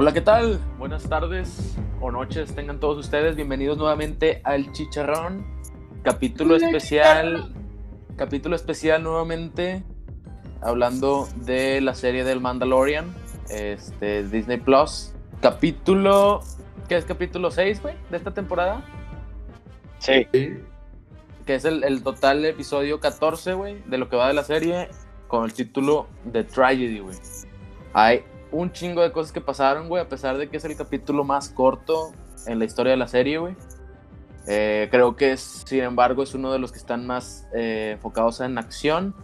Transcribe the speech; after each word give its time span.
Hola, 0.00 0.12
¿qué 0.12 0.20
tal? 0.20 0.60
Buenas 0.78 1.08
tardes 1.08 1.76
o 2.00 2.12
noches 2.12 2.54
tengan 2.54 2.78
todos 2.78 2.98
ustedes. 2.98 3.34
Bienvenidos 3.34 3.78
nuevamente 3.78 4.40
al 4.44 4.70
Chicharrón. 4.70 5.44
Capítulo 6.04 6.54
especial. 6.54 7.52
Capítulo 8.14 8.54
especial 8.54 9.02
nuevamente. 9.02 9.82
Hablando 10.60 11.26
de 11.34 11.80
la 11.80 11.96
serie 11.96 12.22
del 12.22 12.40
Mandalorian. 12.40 13.12
Este, 13.50 14.22
Disney 14.22 14.58
Plus. 14.58 15.14
Capítulo. 15.42 16.42
¿Qué 16.88 16.96
es 16.96 17.04
capítulo 17.04 17.50
6, 17.50 17.82
güey? 17.82 17.96
De 18.08 18.18
esta 18.18 18.32
temporada. 18.32 18.84
Sí. 19.98 20.28
Que 21.44 21.54
es 21.56 21.64
el, 21.64 21.82
el 21.82 22.04
total 22.04 22.44
episodio 22.44 23.00
14, 23.00 23.54
güey. 23.54 23.82
De 23.86 23.98
lo 23.98 24.08
que 24.08 24.14
va 24.14 24.28
de 24.28 24.34
la 24.34 24.44
serie. 24.44 24.90
Con 25.26 25.44
el 25.44 25.52
título 25.52 26.06
The 26.30 26.44
Tragedy, 26.44 27.00
güey. 27.00 27.16
Hay 27.94 28.22
un 28.50 28.72
chingo 28.72 29.02
de 29.02 29.12
cosas 29.12 29.32
que 29.32 29.40
pasaron, 29.40 29.88
güey, 29.88 30.02
a 30.02 30.08
pesar 30.08 30.38
de 30.38 30.48
que 30.48 30.56
es 30.56 30.64
el 30.64 30.76
capítulo 30.76 31.24
más 31.24 31.48
corto 31.50 32.12
en 32.46 32.58
la 32.58 32.64
historia 32.64 32.92
de 32.92 32.96
la 32.96 33.08
serie, 33.08 33.38
güey. 33.38 33.54
Eh, 34.46 34.88
creo 34.90 35.14
que, 35.16 35.32
es, 35.32 35.64
sin 35.66 35.80
embargo, 35.80 36.22
es 36.22 36.34
uno 36.34 36.52
de 36.52 36.58
los 36.58 36.72
que 36.72 36.78
están 36.78 37.06
más 37.06 37.46
eh, 37.54 37.92
enfocados 37.94 38.40
en 38.40 38.56
acción. 38.56 39.14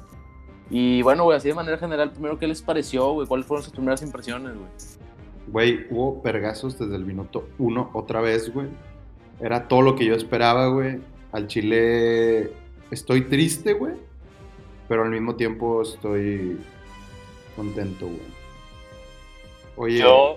Y 0.70 1.02
bueno, 1.02 1.24
güey, 1.24 1.36
así 1.36 1.48
de 1.48 1.54
manera 1.54 1.78
general, 1.78 2.10
primero, 2.12 2.38
¿qué 2.38 2.46
les 2.46 2.62
pareció, 2.62 3.12
güey? 3.12 3.26
¿Cuáles 3.26 3.46
fueron 3.46 3.64
sus 3.64 3.72
primeras 3.72 4.02
impresiones, 4.02 4.54
güey? 4.54 4.68
Güey, 5.46 5.86
hubo 5.90 6.22
pergazos 6.22 6.78
desde 6.78 6.96
el 6.96 7.04
minuto 7.04 7.48
uno 7.58 7.90
otra 7.94 8.20
vez, 8.20 8.52
güey. 8.52 8.68
Era 9.40 9.68
todo 9.68 9.82
lo 9.82 9.94
que 9.96 10.04
yo 10.04 10.14
esperaba, 10.14 10.68
güey. 10.68 11.00
Al 11.32 11.46
Chile 11.46 12.52
estoy 12.90 13.22
triste, 13.22 13.72
güey. 13.74 13.94
Pero 14.88 15.02
al 15.02 15.10
mismo 15.10 15.36
tiempo 15.36 15.82
estoy 15.82 16.58
contento, 17.56 18.06
güey. 18.06 18.43
Yo, 19.76 20.36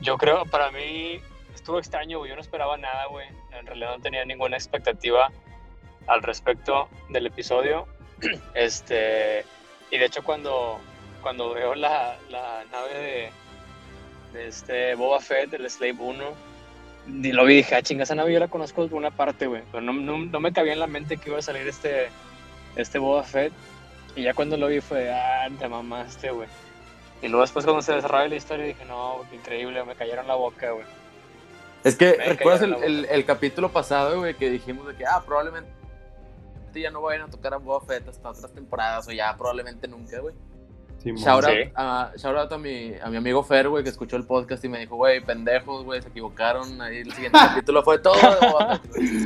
yo 0.00 0.18
creo, 0.18 0.44
para 0.46 0.70
mí 0.70 1.20
estuvo 1.54 1.78
extraño. 1.78 2.26
Yo 2.26 2.34
no 2.34 2.40
esperaba 2.40 2.76
nada, 2.76 3.06
güey. 3.06 3.26
En 3.58 3.66
realidad 3.66 3.96
no 3.96 4.02
tenía 4.02 4.24
ninguna 4.24 4.56
expectativa 4.56 5.30
al 6.06 6.22
respecto 6.22 6.88
del 7.08 7.26
episodio. 7.26 7.86
Este, 8.54 9.44
y 9.90 9.98
de 9.98 10.04
hecho 10.04 10.22
cuando, 10.22 10.78
cuando 11.22 11.52
veo 11.52 11.74
la, 11.74 12.16
la 12.30 12.64
nave 12.70 13.32
de, 14.32 14.46
este 14.46 14.94
Boba 14.94 15.20
Fett, 15.20 15.50
del 15.50 15.68
Slave 15.68 15.96
1, 15.98 16.24
y 17.06 17.32
lo 17.32 17.44
vi 17.44 17.56
dije, 17.56 17.74
ah, 17.74 17.82
chinga, 17.82 18.04
esa 18.04 18.14
nave 18.14 18.32
yo 18.32 18.40
la 18.40 18.48
conozco 18.48 18.86
de 18.86 18.94
una 18.94 19.10
parte, 19.10 19.46
güey. 19.46 19.62
Pero 19.70 19.82
no, 19.82 19.92
no, 19.92 20.18
no, 20.18 20.40
me 20.40 20.52
cabía 20.52 20.72
en 20.72 20.80
la 20.80 20.86
mente 20.86 21.16
que 21.16 21.28
iba 21.28 21.38
a 21.38 21.42
salir 21.42 21.66
este, 21.68 22.08
este 22.76 22.98
Boba 22.98 23.22
Fett. 23.22 23.52
Y 24.16 24.22
ya 24.22 24.34
cuando 24.34 24.56
lo 24.56 24.68
vi 24.68 24.80
fue, 24.80 25.12
ah, 25.12 25.48
te 25.58 25.68
mamaste, 25.68 26.30
güey. 26.30 26.48
Y 27.24 27.28
luego 27.28 27.40
después 27.40 27.64
cuando 27.64 27.80
se 27.80 27.94
desarrolla 27.94 28.28
la 28.28 28.34
historia 28.34 28.66
dije, 28.66 28.84
no, 28.84 29.22
increíble, 29.32 29.82
me 29.84 29.94
cayeron 29.94 30.26
la 30.28 30.34
boca, 30.34 30.72
güey. 30.72 30.84
Es 31.82 31.96
que, 31.96 32.12
¿recuerdas 32.16 32.60
el, 32.60 32.74
el, 32.74 33.04
el, 33.06 33.24
capítulo 33.24 33.72
pasado, 33.72 34.18
güey, 34.18 34.34
que 34.34 34.50
dijimos 34.50 34.86
de 34.86 34.94
que, 34.94 35.06
ah, 35.06 35.22
probablemente 35.24 35.70
ya 36.74 36.90
no 36.90 37.00
vayan 37.00 37.22
a 37.22 37.30
tocar 37.30 37.54
a 37.54 37.56
Boba 37.56 37.80
Fett 37.86 38.06
hasta 38.08 38.28
otras 38.28 38.52
temporadas 38.52 39.08
o 39.08 39.12
ya 39.12 39.34
probablemente 39.38 39.88
nunca, 39.88 40.20
güey? 40.20 40.34
Sí, 41.04 41.12
shout, 41.16 41.44
out, 41.44 41.52
sí. 41.52 42.18
shout 42.18 42.34
out 42.34 42.50
a 42.50 42.56
mi, 42.56 42.94
a 42.94 43.10
mi 43.10 43.18
amigo 43.18 43.42
Fer, 43.42 43.68
güey, 43.68 43.84
que 43.84 43.90
escuchó 43.90 44.16
el 44.16 44.24
podcast 44.24 44.64
y 44.64 44.70
me 44.70 44.78
dijo, 44.78 44.96
güey, 44.96 45.22
pendejos, 45.22 45.84
güey, 45.84 46.00
se 46.00 46.08
equivocaron. 46.08 46.80
Ahí 46.80 47.00
el 47.00 47.12
siguiente 47.12 47.38
capítulo 47.48 47.82
fue 47.82 47.98
todo 47.98 48.14
de 48.14 49.20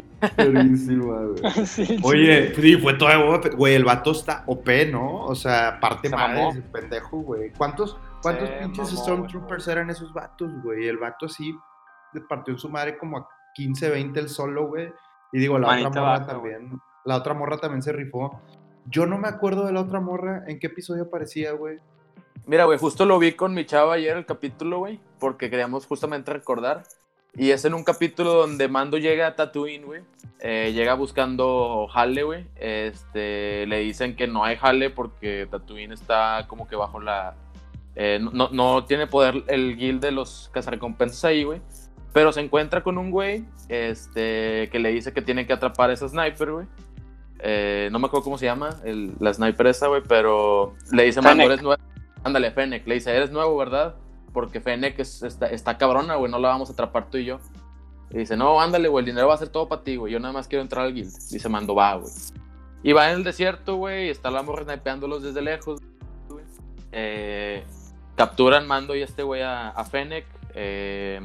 güey. 0.50 1.66
sí, 1.66 2.00
Oye, 2.02 2.52
sí, 2.56 2.76
fue 2.78 2.94
todo 2.94 3.38
de. 3.38 3.50
Güey, 3.50 3.76
el 3.76 3.84
vato 3.84 4.10
está 4.10 4.42
OP, 4.46 4.68
¿no? 4.90 5.26
O 5.26 5.36
sea, 5.36 5.78
parte 5.78 6.08
madre 6.08 6.48
ese 6.48 6.62
pendejo, 6.62 7.18
güey. 7.18 7.52
¿Cuántos, 7.56 7.96
cuántos 8.22 8.50
pinches 8.50 8.92
mamó, 8.92 9.02
Stormtroopers 9.02 9.68
eran 9.68 9.88
esos 9.88 10.12
vatos, 10.12 10.50
güey? 10.64 10.88
El 10.88 10.98
vato 10.98 11.26
así 11.26 11.54
partió 12.28 12.54
en 12.54 12.58
su 12.58 12.68
madre 12.68 12.98
como 12.98 13.18
a 13.18 13.28
15, 13.54 13.90
20 13.90 14.18
el 14.18 14.28
solo, 14.28 14.66
güey. 14.66 14.92
Y 15.30 15.38
digo, 15.38 15.60
la 15.60 15.68
Manita 15.68 15.90
otra 15.90 16.00
morra 16.00 16.18
vato, 16.18 16.32
también. 16.32 16.80
La 17.04 17.16
otra 17.16 17.34
morra 17.34 17.58
también 17.58 17.82
se 17.82 17.92
rifó. 17.92 18.42
Yo 18.90 19.06
no 19.06 19.18
me 19.18 19.28
acuerdo 19.28 19.66
de 19.66 19.72
la 19.72 19.80
otra 19.82 20.00
morra. 20.00 20.44
¿En 20.46 20.58
qué 20.58 20.68
episodio 20.68 21.04
aparecía, 21.04 21.52
güey? 21.52 21.78
Mira, 22.46 22.64
güey, 22.64 22.78
justo 22.78 23.04
lo 23.04 23.18
vi 23.18 23.32
con 23.32 23.52
mi 23.52 23.66
chava 23.66 23.94
ayer 23.94 24.16
el 24.16 24.24
capítulo, 24.24 24.78
güey, 24.78 24.98
porque 25.18 25.50
queríamos 25.50 25.84
justamente 25.84 26.32
recordar. 26.32 26.84
Y 27.36 27.50
es 27.50 27.64
en 27.66 27.74
un 27.74 27.84
capítulo 27.84 28.32
donde 28.32 28.68
Mando 28.68 28.96
llega 28.96 29.26
a 29.26 29.36
Tatooine, 29.36 29.84
güey. 29.84 30.02
Eh, 30.40 30.72
llega 30.74 30.94
buscando 30.94 31.86
Halle, 31.94 32.22
güey. 32.22 32.46
Este, 32.56 33.66
le 33.66 33.80
dicen 33.80 34.16
que 34.16 34.26
no 34.26 34.44
hay 34.44 34.56
Halle 34.56 34.88
porque 34.88 35.46
Tatooine 35.50 35.92
está 35.92 36.46
como 36.48 36.66
que 36.66 36.76
bajo 36.76 37.00
la... 37.00 37.36
Eh, 37.94 38.18
no, 38.20 38.48
no, 38.50 38.84
tiene 38.84 39.06
poder 39.06 39.44
el 39.48 39.76
guild 39.76 40.00
de 40.00 40.12
los 40.12 40.50
cazarrecompensas 40.54 41.24
ahí, 41.26 41.44
güey. 41.44 41.60
Pero 42.14 42.32
se 42.32 42.40
encuentra 42.40 42.82
con 42.82 42.96
un 42.96 43.10
güey 43.10 43.44
este, 43.68 44.70
que 44.72 44.78
le 44.78 44.90
dice 44.90 45.12
que 45.12 45.20
tiene 45.20 45.46
que 45.46 45.52
atrapar 45.52 45.90
a 45.90 45.92
esa 45.92 46.08
sniper, 46.08 46.52
güey. 46.52 46.66
Eh, 47.40 47.88
no 47.92 47.98
me 47.98 48.06
acuerdo 48.06 48.24
cómo 48.24 48.38
se 48.38 48.46
llama, 48.46 48.76
el, 48.84 49.14
la 49.20 49.32
sniper 49.32 49.68
esa, 49.68 49.86
güey, 49.86 50.02
pero 50.06 50.74
le 50.92 51.04
dice, 51.04 51.20
Mando, 51.20 51.44
eres 51.44 51.62
nuevo. 51.62 51.80
Ándale, 52.24 52.50
Fennec. 52.50 52.86
Le 52.86 52.96
dice, 52.96 53.14
eres 53.14 53.30
nuevo, 53.30 53.56
¿verdad? 53.56 53.94
Porque 54.32 54.60
Fennec 54.60 54.98
es, 54.98 55.22
está, 55.22 55.46
está, 55.46 55.78
cabrona, 55.78 56.16
güey, 56.16 56.30
no 56.30 56.38
la 56.38 56.48
vamos 56.48 56.68
a 56.70 56.72
atrapar 56.72 57.10
tú 57.10 57.18
y 57.18 57.24
yo. 57.24 57.38
Y 58.10 58.18
dice, 58.18 58.36
no, 58.36 58.60
ándale, 58.60 58.88
güey, 58.88 59.02
el 59.02 59.06
dinero 59.06 59.28
va 59.28 59.34
a 59.34 59.38
ser 59.38 59.48
todo 59.48 59.68
para 59.68 59.82
ti, 59.82 59.96
güey. 59.96 60.12
Yo 60.12 60.20
nada 60.20 60.32
más 60.32 60.48
quiero 60.48 60.62
entrar 60.62 60.84
al 60.84 60.94
guild. 60.94 61.12
Dice, 61.30 61.48
Mando, 61.48 61.74
va, 61.74 61.94
güey. 61.94 62.12
Y 62.82 62.92
va 62.92 63.10
en 63.10 63.16
el 63.18 63.24
desierto, 63.24 63.76
güey, 63.76 64.06
y 64.06 64.10
está 64.10 64.30
la 64.30 64.42
morra 64.42 64.64
snipeándolos 64.64 65.22
desde 65.22 65.42
lejos, 65.42 65.80
güey. 66.28 66.44
Eh, 66.92 67.64
capturan 68.16 68.66
Mando 68.66 68.94
y 68.96 69.02
este 69.02 69.22
güey 69.22 69.42
a, 69.42 69.68
a 69.70 69.84
Fennec. 69.84 70.26
Eh, 70.54 71.20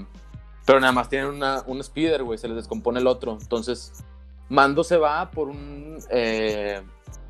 pero 0.65 0.79
nada 0.79 0.93
más 0.93 1.09
tienen 1.09 1.29
una, 1.29 1.63
un 1.67 1.83
speeder, 1.83 2.23
güey, 2.23 2.37
se 2.37 2.47
les 2.47 2.57
descompone 2.57 2.99
el 2.99 3.07
otro. 3.07 3.37
Entonces, 3.41 4.03
Mando 4.49 4.83
se 4.83 4.97
va 4.97 5.31
por 5.31 5.49
un, 5.49 5.97
eh, 6.09 6.81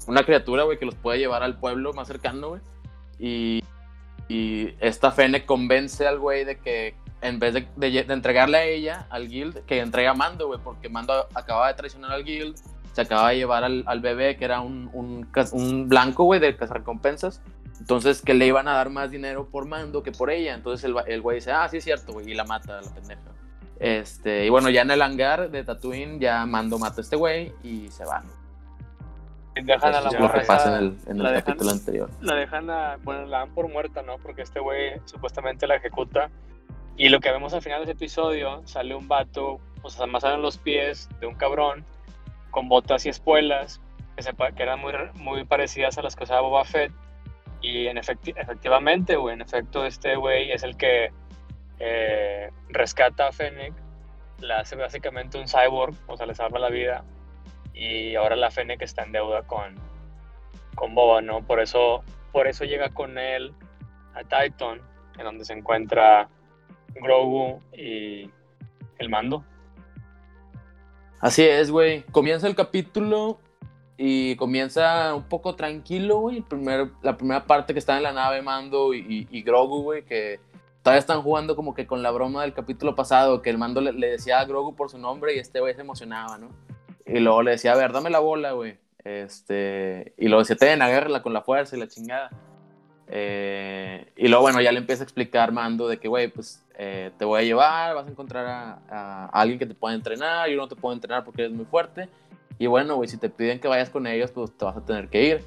una 0.08 0.24
criatura, 0.24 0.64
güey, 0.64 0.78
que 0.78 0.86
los 0.86 0.96
puede 0.96 1.20
llevar 1.20 1.44
al 1.44 1.58
pueblo 1.58 1.94
más 1.94 2.08
cercano, 2.08 2.50
güey. 2.50 2.62
Y, 3.20 3.64
y, 4.28 4.76
esta 4.80 5.12
Fene 5.12 5.46
convence 5.46 6.08
al 6.08 6.20
güey 6.20 6.44
de 6.44 6.58
que 6.58 6.96
en 7.22 7.40
vez 7.40 7.54
de, 7.54 7.68
de, 7.76 8.00
entregarle 8.14 8.58
a 8.58 8.66
ella, 8.66 9.08
al 9.10 9.30
guild, 9.30 9.64
que 9.66 9.80
entrega 9.80 10.12
a 10.12 10.14
Mando, 10.14 10.48
güey, 10.48 10.60
porque 10.62 10.90
Mando 10.90 11.28
acaba 11.34 11.68
de 11.70 11.76
traicionar 11.76 12.12
al 12.12 12.26
guild, 12.26 12.58
se 12.92 13.02
acaba 13.02 13.30
de 13.30 13.38
llevar 13.38 13.64
al, 13.64 14.00
bebé, 14.02 14.36
que 14.36 14.46
era 14.46 14.60
un, 14.60 14.90
un, 14.94 15.28
un 15.54 15.90
blanco, 15.90 16.26
güey, 16.26 16.40
de 16.40 16.52
recompensas. 16.52 17.42
Entonces, 17.80 18.22
que 18.22 18.34
le 18.34 18.46
iban 18.46 18.68
a 18.68 18.74
dar 18.74 18.90
más 18.90 19.10
dinero 19.10 19.48
por 19.50 19.66
Mando 19.66 20.04
que 20.04 20.12
por 20.12 20.30
ella. 20.30 20.54
Entonces 20.54 20.84
el, 20.84 20.96
el 21.08 21.22
güey 21.22 21.38
dice, 21.38 21.52
ah, 21.52 21.68
sí 21.70 21.78
es 21.78 21.84
cierto, 21.84 22.14
güey, 22.14 22.30
y 22.30 22.34
la 22.34 22.44
mata 22.44 22.82
la 22.82 22.90
pendeja. 22.94 23.22
Este, 23.84 24.46
y 24.46 24.50
bueno, 24.50 24.70
ya 24.70 24.84
en 24.84 24.92
el 24.92 25.02
hangar 25.02 25.52
de 25.52 25.62
Tatooine, 25.66 26.18
ya 26.18 26.46
Mando 26.46 26.80
mata 26.80 27.02
a 27.02 27.04
este 27.04 27.18
güey 27.18 27.52
y 27.64 27.90
se 27.90 28.06
van. 28.06 28.24
Dejan 29.56 29.94
a 29.94 30.00
la. 30.00 30.10
Lo 30.10 30.32
que 30.32 30.40
pasa 30.40 30.78
en 30.78 30.84
el, 30.86 30.98
en 31.06 31.18
el 31.18 31.24
dejan, 31.24 31.42
capítulo 31.42 31.72
anterior. 31.72 32.10
La 32.22 32.36
dejan, 32.36 32.70
a, 32.70 32.98
bueno, 33.04 33.26
la 33.26 33.40
dan 33.40 33.54
por 33.54 33.68
muerta, 33.68 34.02
¿no? 34.02 34.20
Porque 34.20 34.44
este 34.44 34.62
güey 34.62 35.02
supuestamente 35.04 35.68
la 35.68 35.76
ejecuta. 35.76 36.30
Y 36.96 37.10
lo 37.10 37.20
que 37.20 37.30
vemos 37.30 37.54
al 37.54 37.62
final 37.62 37.80
de 37.80 37.84
ese 37.84 37.92
episodio, 37.92 38.62
sale 38.64 38.96
un 38.96 39.10
vato, 39.10 39.60
o 39.82 39.90
sea, 39.90 40.06
en 40.06 40.42
los 40.42 40.58
pies 40.60 41.10
de 41.20 41.28
un 41.28 41.36
cabrón, 41.36 41.84
con 42.52 42.70
botas 42.70 43.06
y 43.06 43.10
espuelas, 43.10 43.82
que, 44.16 44.24
se, 44.24 44.32
que 44.32 44.64
eran 44.64 44.80
muy, 44.80 44.94
muy 45.16 45.44
parecidas 45.44 45.98
a 45.98 46.04
las 46.04 46.16
que 46.16 46.24
usaba 46.24 46.40
Boba 46.40 46.64
Fett. 46.64 46.94
Y 47.62 47.88
en 47.88 47.98
efecti 47.98 48.34
efectivamente, 48.38 49.18
güey, 49.18 49.34
en 49.34 49.42
efecto, 49.42 49.86
este 49.86 50.16
güey 50.16 50.54
es 50.54 50.64
el 50.64 50.78
que 50.78 51.12
eh, 51.80 52.50
rescata 52.70 53.28
a 53.28 53.32
Fennec, 53.32 53.74
la 54.44 54.60
hace 54.60 54.76
básicamente 54.76 55.40
un 55.40 55.48
cyborg, 55.48 55.96
o 56.08 56.18
sea, 56.18 56.26
le 56.26 56.36
salva 56.36 56.60
la 56.60 56.70
vida. 56.70 57.04
Y 57.74 58.16
ahora 58.16 58.36
la 58.36 58.52
Fennec 58.52 58.82
está 58.82 59.04
en 59.04 59.12
deuda 59.12 59.44
con, 59.44 59.76
con 60.76 60.94
Boba, 60.94 61.22
¿no? 61.22 61.42
Por 61.46 61.60
eso, 61.60 62.04
por 62.32 62.48
eso 62.48 62.66
llega 62.66 62.90
con 62.90 63.18
él 63.18 63.54
a 64.14 64.22
Titan, 64.22 64.82
en 65.18 65.24
donde 65.24 65.46
se 65.46 65.54
encuentra 65.54 66.30
Grogu 66.94 67.60
y 67.74 68.30
el 69.00 69.10
mando. 69.10 69.44
Así 71.20 71.44
es, 71.44 71.72
güey. 71.72 72.04
Comienza 72.12 72.48
el 72.48 72.56
capítulo 72.56 73.40
y 73.98 74.36
comienza 74.36 75.16
un 75.16 75.24
poco 75.24 75.56
tranquilo, 75.56 76.20
güey. 76.20 76.42
Primer, 76.42 76.90
la 77.02 77.18
primera 77.18 77.46
parte 77.46 77.74
que 77.74 77.80
está 77.80 77.98
en 77.98 78.04
la 78.04 78.12
nave 78.12 78.42
Mando 78.42 78.94
y, 78.94 79.00
y, 79.00 79.38
y 79.38 79.42
Grogu, 79.42 79.82
güey, 79.84 80.04
que 80.04 80.40
todavía 80.84 81.00
están 81.00 81.22
jugando 81.22 81.56
como 81.56 81.74
que 81.74 81.88
con 81.88 82.04
la 82.04 82.12
broma 82.12 82.44
del 82.44 82.54
capítulo 82.54 82.94
pasado, 82.94 83.42
que 83.42 83.50
el 83.50 83.58
Mando 83.58 83.82
le, 83.82 83.94
le 83.94 84.12
decía 84.12 84.40
a 84.40 84.46
Grogu 84.46 84.76
por 84.76 84.92
su 84.92 84.98
nombre 84.98 85.36
y 85.36 85.40
este 85.40 85.62
güey 85.62 85.74
se 85.74 85.82
emocionaba, 85.82 86.38
¿no? 86.38 86.50
Y 87.06 87.20
luego 87.20 87.42
le 87.42 87.52
decía, 87.52 87.72
a 87.72 87.76
ver, 87.76 87.94
dame 87.94 88.10
la 88.10 88.20
bola, 88.20 88.52
güey. 88.52 88.78
Este, 89.04 90.14
y 90.18 90.28
luego 90.28 90.42
decía, 90.42 90.56
ten, 90.56 90.82
agárrala 90.82 91.22
con 91.22 91.34
la 91.34 91.42
fuerza 91.42 91.76
y 91.76 91.80
la 91.80 91.88
chingada. 91.88 92.30
Eh, 93.08 94.12
y 94.16 94.28
luego, 94.28 94.44
bueno, 94.44 94.62
ya 94.62 94.72
le 94.72 94.80
empieza 94.80 95.04
a 95.04 95.06
explicar 95.06 95.52
Mando 95.52 95.88
de 95.88 96.00
que, 96.00 96.08
güey, 96.08 96.30
pues 96.30 96.66
eh, 96.78 97.12
te 97.18 97.26
voy 97.26 97.42
a 97.42 97.44
llevar, 97.44 97.96
vas 97.96 98.08
a 98.08 98.10
encontrar 98.10 98.46
a, 98.46 98.82
a, 98.90 99.26
alguien 99.28 99.60
que 99.60 99.66
te 99.66 99.76
pueda 99.76 99.96
entrenar, 99.96 100.50
yo 100.50 100.58
no 100.58 100.68
te 100.68 100.76
puedo 100.76 100.94
entrenar 100.94 101.24
porque 101.24 101.44
eres 101.44 101.54
muy 101.54 101.66
fuerte. 101.66 102.10
Y 102.60 102.68
bueno, 102.68 102.96
güey, 102.96 103.10
si 103.10 103.18
te 103.18 103.30
piden 103.30 103.60
que 103.60 103.68
vayas 103.68 103.90
con 103.90 104.08
ellos, 104.08 104.32
pues 104.32 104.52
te 104.58 104.66
vas 104.66 104.78
a 104.78 104.86
tener 104.86 105.10
que 105.10 105.24
ir. 105.24 105.44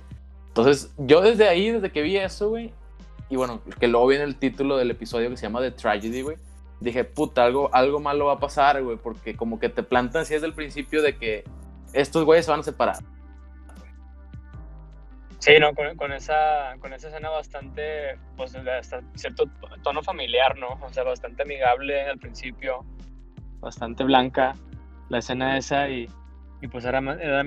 Entonces, 0.49 0.93
yo 0.99 1.21
desde 1.21 1.49
ahí, 1.49 1.71
desde 1.71 1.91
que 1.91 2.03
vi 2.03 2.17
eso, 2.17 2.51
güey, 2.51 2.73
y 3.29 3.37
bueno, 3.37 3.61
que 3.81 3.89
luego 3.89 4.07
viene 4.07 4.25
el 4.25 4.37
título 4.37 4.77
del 4.77 4.91
episodio 4.91 5.31
que 5.31 5.37
se 5.37 5.45
llama 5.45 5.61
The 5.61 5.73
Tragedy, 5.73 6.23
güey. 6.23 6.37
Dije, 6.81 7.05
puta, 7.05 7.45
algo, 7.45 7.71
algo 7.75 8.01
malo 8.01 8.27
va 8.27 8.35
a 8.35 8.39
pasar, 8.39 8.83
güey, 8.83 8.99
porque 8.99 9.35
como 9.35 9.59
que 9.59 9.69
te 9.69 9.83
plantan 9.83 10.23
así 10.23 10.35
desde 10.35 10.47
el 10.47 10.53
principio 10.53 11.03
de 11.03 11.17
que 11.17 11.45
estos 11.93 12.25
güeyes 12.25 12.45
se 12.45 12.51
van 12.51 12.61
a 12.61 12.65
separar. 12.65 12.97
Sí, 15.39 15.53
no, 15.61 15.75
con, 15.75 16.13
esa, 16.13 16.77
con 16.81 16.93
esa 16.93 17.09
escena 17.09 17.31
bastante, 17.31 18.19
pues, 18.37 18.55
hasta 18.55 19.01
cierto 19.15 19.45
tono 19.83 20.03
familiar, 20.03 20.59
¿no? 20.59 20.79
O 20.81 20.93
sea, 20.93 21.05
bastante 21.05 21.43
amigable 21.43 22.03
al 22.03 22.19
principio, 22.19 22.85
bastante 23.61 24.05
blanca 24.05 24.55
la 25.09 25.19
escena 25.19 25.57
esa 25.57 25.89
y, 25.89 26.09
y 26.61 26.69
pues 26.69 26.85
era, 26.85 26.99
era, 26.99 27.45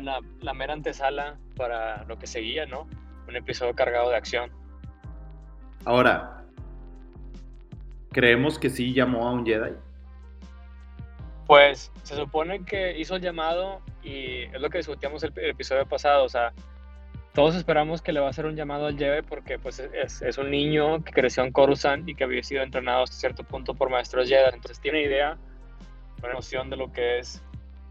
la, 0.00 0.20
la, 0.40 0.54
mera 0.54 0.72
antesala 0.72 1.38
para 1.56 2.04
lo 2.04 2.18
que 2.18 2.26
seguía, 2.26 2.66
¿no? 2.66 2.86
Un 3.28 3.36
episodio 3.36 3.74
cargado 3.74 4.10
de 4.10 4.16
acción. 4.16 4.50
Ahora, 5.84 6.44
¿creemos 8.12 8.58
que 8.58 8.68
sí 8.68 8.92
llamó 8.92 9.26
a 9.26 9.32
un 9.32 9.46
Jedi? 9.46 9.72
Pues 11.46 11.90
se 12.02 12.16
supone 12.16 12.64
que 12.64 12.98
hizo 12.98 13.16
el 13.16 13.22
llamado 13.22 13.80
y 14.02 14.42
es 14.42 14.60
lo 14.60 14.68
que 14.68 14.78
discutíamos 14.78 15.22
el, 15.24 15.32
episodio 15.36 15.86
pasado, 15.86 16.24
o 16.24 16.28
sea, 16.28 16.52
todos 17.32 17.54
esperamos 17.54 18.02
que 18.02 18.12
le 18.12 18.20
va 18.20 18.26
a 18.26 18.30
hacer 18.30 18.44
un 18.44 18.56
llamado 18.56 18.86
al 18.86 18.98
Jedi 18.98 19.22
porque 19.22 19.58
pues 19.58 19.78
es, 19.78 20.20
es, 20.20 20.38
un 20.38 20.50
niño 20.50 21.02
que 21.02 21.12
creció 21.12 21.44
en 21.44 21.52
Coruscant 21.52 22.08
y 22.08 22.14
que 22.14 22.24
había 22.24 22.42
sido 22.42 22.62
entrenado 22.62 23.04
hasta 23.04 23.16
cierto 23.16 23.42
punto 23.42 23.74
por 23.74 23.88
maestros 23.88 24.28
Jedi, 24.28 24.50
entonces 24.52 24.80
tiene 24.80 25.02
idea, 25.02 25.38
una 26.22 26.34
noción 26.34 26.68
de 26.68 26.76
lo 26.76 26.92
que 26.92 27.18
es 27.18 27.42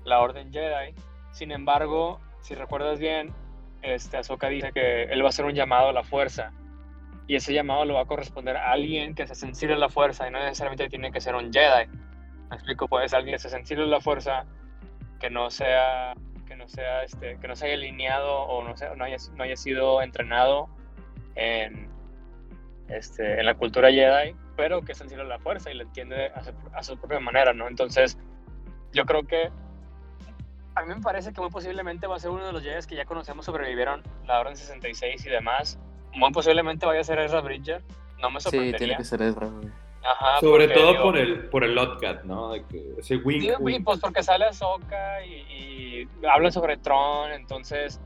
la 0.05 0.19
Orden 0.19 0.53
Jedi. 0.53 0.93
Sin 1.31 1.51
embargo, 1.51 2.19
si 2.41 2.53
recuerdas 2.53 2.99
bien, 2.99 3.33
este, 3.81 4.17
Ahsoka 4.17 4.47
dice 4.47 4.71
que 4.73 5.03
él 5.03 5.21
va 5.21 5.27
a 5.27 5.29
hacer 5.29 5.45
un 5.45 5.55
llamado 5.55 5.89
a 5.89 5.93
la 5.93 6.03
fuerza 6.03 6.53
y 7.29 7.35
ese 7.35 7.53
llamado 7.53 7.85
lo 7.85 7.93
va 7.93 8.01
a 8.01 8.05
corresponder 8.05 8.57
a 8.57 8.71
alguien 8.71 9.13
que 9.13 9.27
se 9.27 9.35
sensible 9.35 9.75
a 9.75 9.77
la 9.77 9.87
fuerza 9.87 10.27
y 10.27 10.31
no 10.31 10.39
necesariamente 10.39 10.89
tiene 10.89 11.11
que 11.11 11.21
ser 11.21 11.35
un 11.35 11.53
Jedi. 11.53 11.85
Me 12.49 12.55
explico, 12.55 12.87
puede 12.87 13.07
ser 13.07 13.19
alguien 13.19 13.35
que 13.35 13.39
se 13.39 13.51
sensible 13.51 13.83
a 13.83 13.87
la 13.87 14.01
fuerza 14.01 14.47
que 15.19 15.29
no 15.29 15.51
sea 15.51 16.15
que 16.47 16.55
no 16.55 16.67
sea 16.67 17.03
este, 17.03 17.37
que 17.37 17.47
no 17.47 17.55
se 17.55 17.67
haya 17.67 17.75
alineado 17.75 18.33
o 18.33 18.63
no, 18.63 18.75
sea, 18.75 18.95
no, 18.95 19.03
haya, 19.03 19.17
no 19.35 19.43
haya 19.43 19.55
sido 19.55 20.01
entrenado 20.01 20.69
en, 21.35 21.87
este, 22.87 23.39
en 23.39 23.45
la 23.45 23.53
cultura 23.53 23.91
Jedi, 23.91 24.35
pero 24.57 24.81
que 24.81 24.93
es 24.93 24.97
sensible 24.97 25.23
a 25.23 25.27
la 25.27 25.37
fuerza 25.37 25.69
y 25.69 25.75
lo 25.75 25.83
entiende 25.83 26.31
a 26.73 26.81
su, 26.81 26.97
propia 26.97 27.19
manera, 27.19 27.53
¿no? 27.53 27.67
Entonces, 27.67 28.17
yo 28.91 29.05
creo 29.05 29.27
que 29.27 29.51
a 30.73 30.81
mí 30.81 30.95
me 30.95 31.01
parece 31.01 31.31
que 31.31 31.41
muy 31.41 31.51
posiblemente 31.51 32.07
va 32.07 32.15
a 32.15 32.19
ser 32.19 32.31
uno 32.31 32.47
de 32.47 32.53
los 32.53 32.63
Jedi 32.63 32.87
que 32.87 32.95
ya 32.95 33.05
conocemos 33.05 33.45
sobrevivieron 33.45 34.01
la 34.25 34.39
Orden 34.39 34.57
66 34.57 35.23
y 35.27 35.29
demás. 35.29 35.79
Muy 36.13 36.31
posiblemente 36.31 36.85
vaya 36.85 37.01
a 37.01 37.03
ser 37.03 37.19
Ezra 37.19 37.41
Bridger. 37.41 37.81
No 38.21 38.29
me 38.29 38.39
sorprendería. 38.39 38.77
Sí, 38.77 38.85
tiene 38.85 38.97
que 38.97 39.03
ser 39.03 39.21
Ezra. 39.21 39.49
Sobre 40.39 40.67
todo 40.69 41.01
por 41.03 41.17
el 41.17 41.49
por 41.49 41.63
el 41.63 41.75
Lotcat, 41.75 42.23
¿no? 42.23 42.51
De 42.51 42.65
que 42.65 42.93
ese 42.97 43.17
wing, 43.17 43.41
sí, 43.41 43.79
pues 43.83 43.99
porque 43.99 44.23
sale 44.23 44.45
Ahsoka 44.45 45.25
y, 45.25 45.33
y 45.33 46.09
habla 46.25 46.51
sobre 46.51 46.77
Tron, 46.77 47.31
entonces 47.31 47.99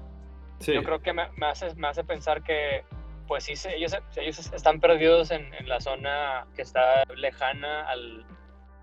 yo 0.59 0.83
creo 0.83 1.01
que 1.01 1.13
me, 1.13 1.29
me, 1.37 1.47
hace, 1.47 1.73
me 1.75 1.87
hace 1.87 2.03
pensar 2.03 2.41
que 2.41 2.83
pues 3.27 3.45
sí, 3.45 3.53
ellos, 3.69 3.95
ellos 4.15 4.51
están 4.53 4.79
perdidos 4.79 5.31
en, 5.31 5.53
en 5.53 5.69
la 5.69 5.79
zona 5.79 6.45
que 6.55 6.61
está 6.61 7.03
lejana 7.15 7.87
al, 7.87 8.25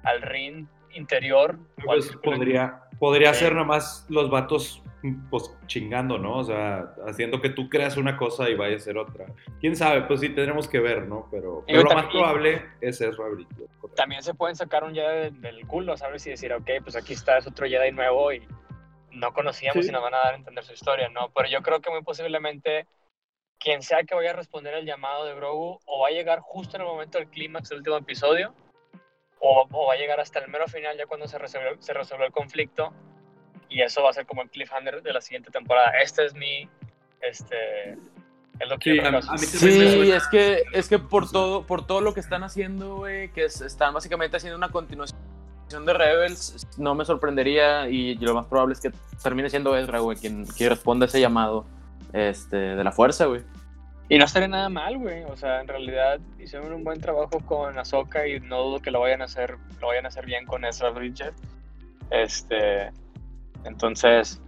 al 0.04 0.22
ring 0.22 0.66
interior. 0.92 1.58
Pues 1.84 2.16
podría, 2.22 2.82
podría 2.98 3.34
ser 3.34 3.54
nomás 3.54 4.06
los 4.08 4.30
vatos 4.30 4.82
pues 5.30 5.50
chingando, 5.66 6.18
¿no? 6.18 6.38
O 6.38 6.44
sea, 6.44 6.94
haciendo 7.06 7.40
que 7.40 7.50
tú 7.50 7.68
creas 7.68 7.96
una 7.96 8.16
cosa 8.16 8.48
y 8.48 8.54
vaya 8.54 8.76
a 8.76 8.80
ser 8.80 8.98
otra. 8.98 9.26
Quién 9.60 9.76
sabe, 9.76 10.02
pues 10.02 10.20
sí 10.20 10.28
tendremos 10.28 10.68
que 10.68 10.80
ver, 10.80 11.06
¿no? 11.06 11.28
Pero, 11.30 11.64
lo 11.66 11.94
más 11.94 12.06
probable 12.06 12.62
es 12.80 13.00
eso, 13.00 13.24
Abrito. 13.24 13.66
También 13.96 14.22
se 14.22 14.34
pueden 14.34 14.56
sacar 14.56 14.84
un 14.84 14.94
Jedi 14.94 15.30
del 15.40 15.66
culo, 15.66 15.96
¿sabes? 15.96 16.26
Y 16.26 16.30
decir, 16.30 16.52
ok, 16.52 16.68
pues 16.82 16.96
aquí 16.96 17.14
está, 17.14 17.38
es 17.38 17.46
otro 17.46 17.66
Jedi 17.66 17.92
nuevo 17.92 18.32
y 18.32 18.46
no 19.12 19.32
conocíamos 19.32 19.86
y 19.86 19.90
nos 19.90 20.02
van 20.02 20.14
a 20.14 20.18
dar 20.18 20.34
a 20.34 20.36
entender 20.36 20.64
su 20.64 20.72
historia, 20.72 21.08
¿no? 21.08 21.30
Pero 21.34 21.48
yo 21.48 21.62
creo 21.62 21.80
que 21.80 21.90
muy 21.90 22.02
posiblemente 22.02 22.86
quien 23.58 23.82
sea 23.82 24.04
que 24.04 24.14
vaya 24.14 24.30
a 24.30 24.34
responder 24.34 24.74
el 24.74 24.86
llamado 24.86 25.26
de 25.26 25.34
Grogu 25.34 25.78
o 25.84 26.00
va 26.00 26.08
a 26.08 26.12
llegar 26.12 26.40
justo 26.40 26.76
en 26.76 26.82
el 26.82 26.88
momento 26.88 27.18
del 27.18 27.28
clímax 27.28 27.68
del 27.68 27.78
último 27.78 27.96
episodio 27.96 28.54
o, 29.38 29.86
va 29.86 29.94
a 29.94 29.96
llegar 29.96 30.20
hasta 30.20 30.38
el 30.38 30.48
mero 30.48 30.66
final 30.68 30.96
ya 30.96 31.06
cuando 31.06 31.26
se 31.26 31.38
resuelve, 31.38 31.76
se 31.80 31.92
resuelve 31.92 32.26
el 32.26 32.32
conflicto 32.32 32.92
y 33.70 33.80
eso 33.80 34.02
va 34.02 34.10
a 34.10 34.12
ser 34.12 34.26
como 34.26 34.42
el 34.42 34.50
cliffhanger 34.50 35.02
de 35.02 35.12
la 35.12 35.20
siguiente 35.20 35.50
temporada. 35.50 35.92
Este 36.02 36.26
es 36.26 36.34
mi, 36.34 36.68
este, 37.22 37.92
es 38.58 38.68
lo 38.68 38.78
que 38.78 39.00
sí, 39.38 40.10
es 40.10 40.28
que 40.28 40.62
es 40.72 40.88
que 40.88 40.98
por 40.98 41.30
todo 41.30 41.66
por 41.66 41.86
todo 41.86 42.02
lo 42.02 42.12
que 42.12 42.20
están 42.20 42.42
haciendo, 42.42 42.96
güey, 42.96 43.32
que 43.32 43.44
están 43.44 43.94
básicamente 43.94 44.36
haciendo 44.36 44.58
una 44.58 44.68
continuación 44.68 45.16
de 45.86 45.94
Rebels, 45.94 46.66
no 46.76 46.94
me 46.94 47.04
sorprendería 47.04 47.88
y 47.88 48.16
lo 48.16 48.34
más 48.34 48.46
probable 48.46 48.74
es 48.74 48.80
que 48.80 48.90
termine 49.22 49.48
siendo 49.48 49.76
Ezra, 49.76 50.00
güey, 50.00 50.18
quien, 50.18 50.44
quien 50.44 50.68
responda 50.68 51.06
a 51.06 51.08
ese 51.08 51.20
llamado 51.20 51.64
este, 52.12 52.56
de 52.56 52.84
la 52.84 52.92
fuerza, 52.92 53.26
güey. 53.26 53.42
Y 54.10 54.18
no 54.18 54.24
estaría 54.24 54.48
nada 54.48 54.68
mal, 54.68 54.98
güey. 54.98 55.22
O 55.22 55.36
sea, 55.36 55.60
en 55.60 55.68
realidad 55.68 56.18
hicieron 56.40 56.72
un 56.72 56.82
buen 56.82 57.00
trabajo 57.00 57.38
con 57.46 57.78
Ahsoka 57.78 58.26
y 58.26 58.40
no 58.40 58.64
dudo 58.64 58.80
que 58.80 58.90
lo 58.90 58.98
vayan 58.98 59.22
a 59.22 59.26
hacer, 59.26 59.56
lo 59.80 59.86
vayan 59.86 60.04
a 60.04 60.08
hacer 60.08 60.26
bien 60.26 60.46
con 60.46 60.64
Ezra 60.64 60.90
Bridger. 60.90 61.32
Este, 62.10 62.90
entonces, 63.64 64.40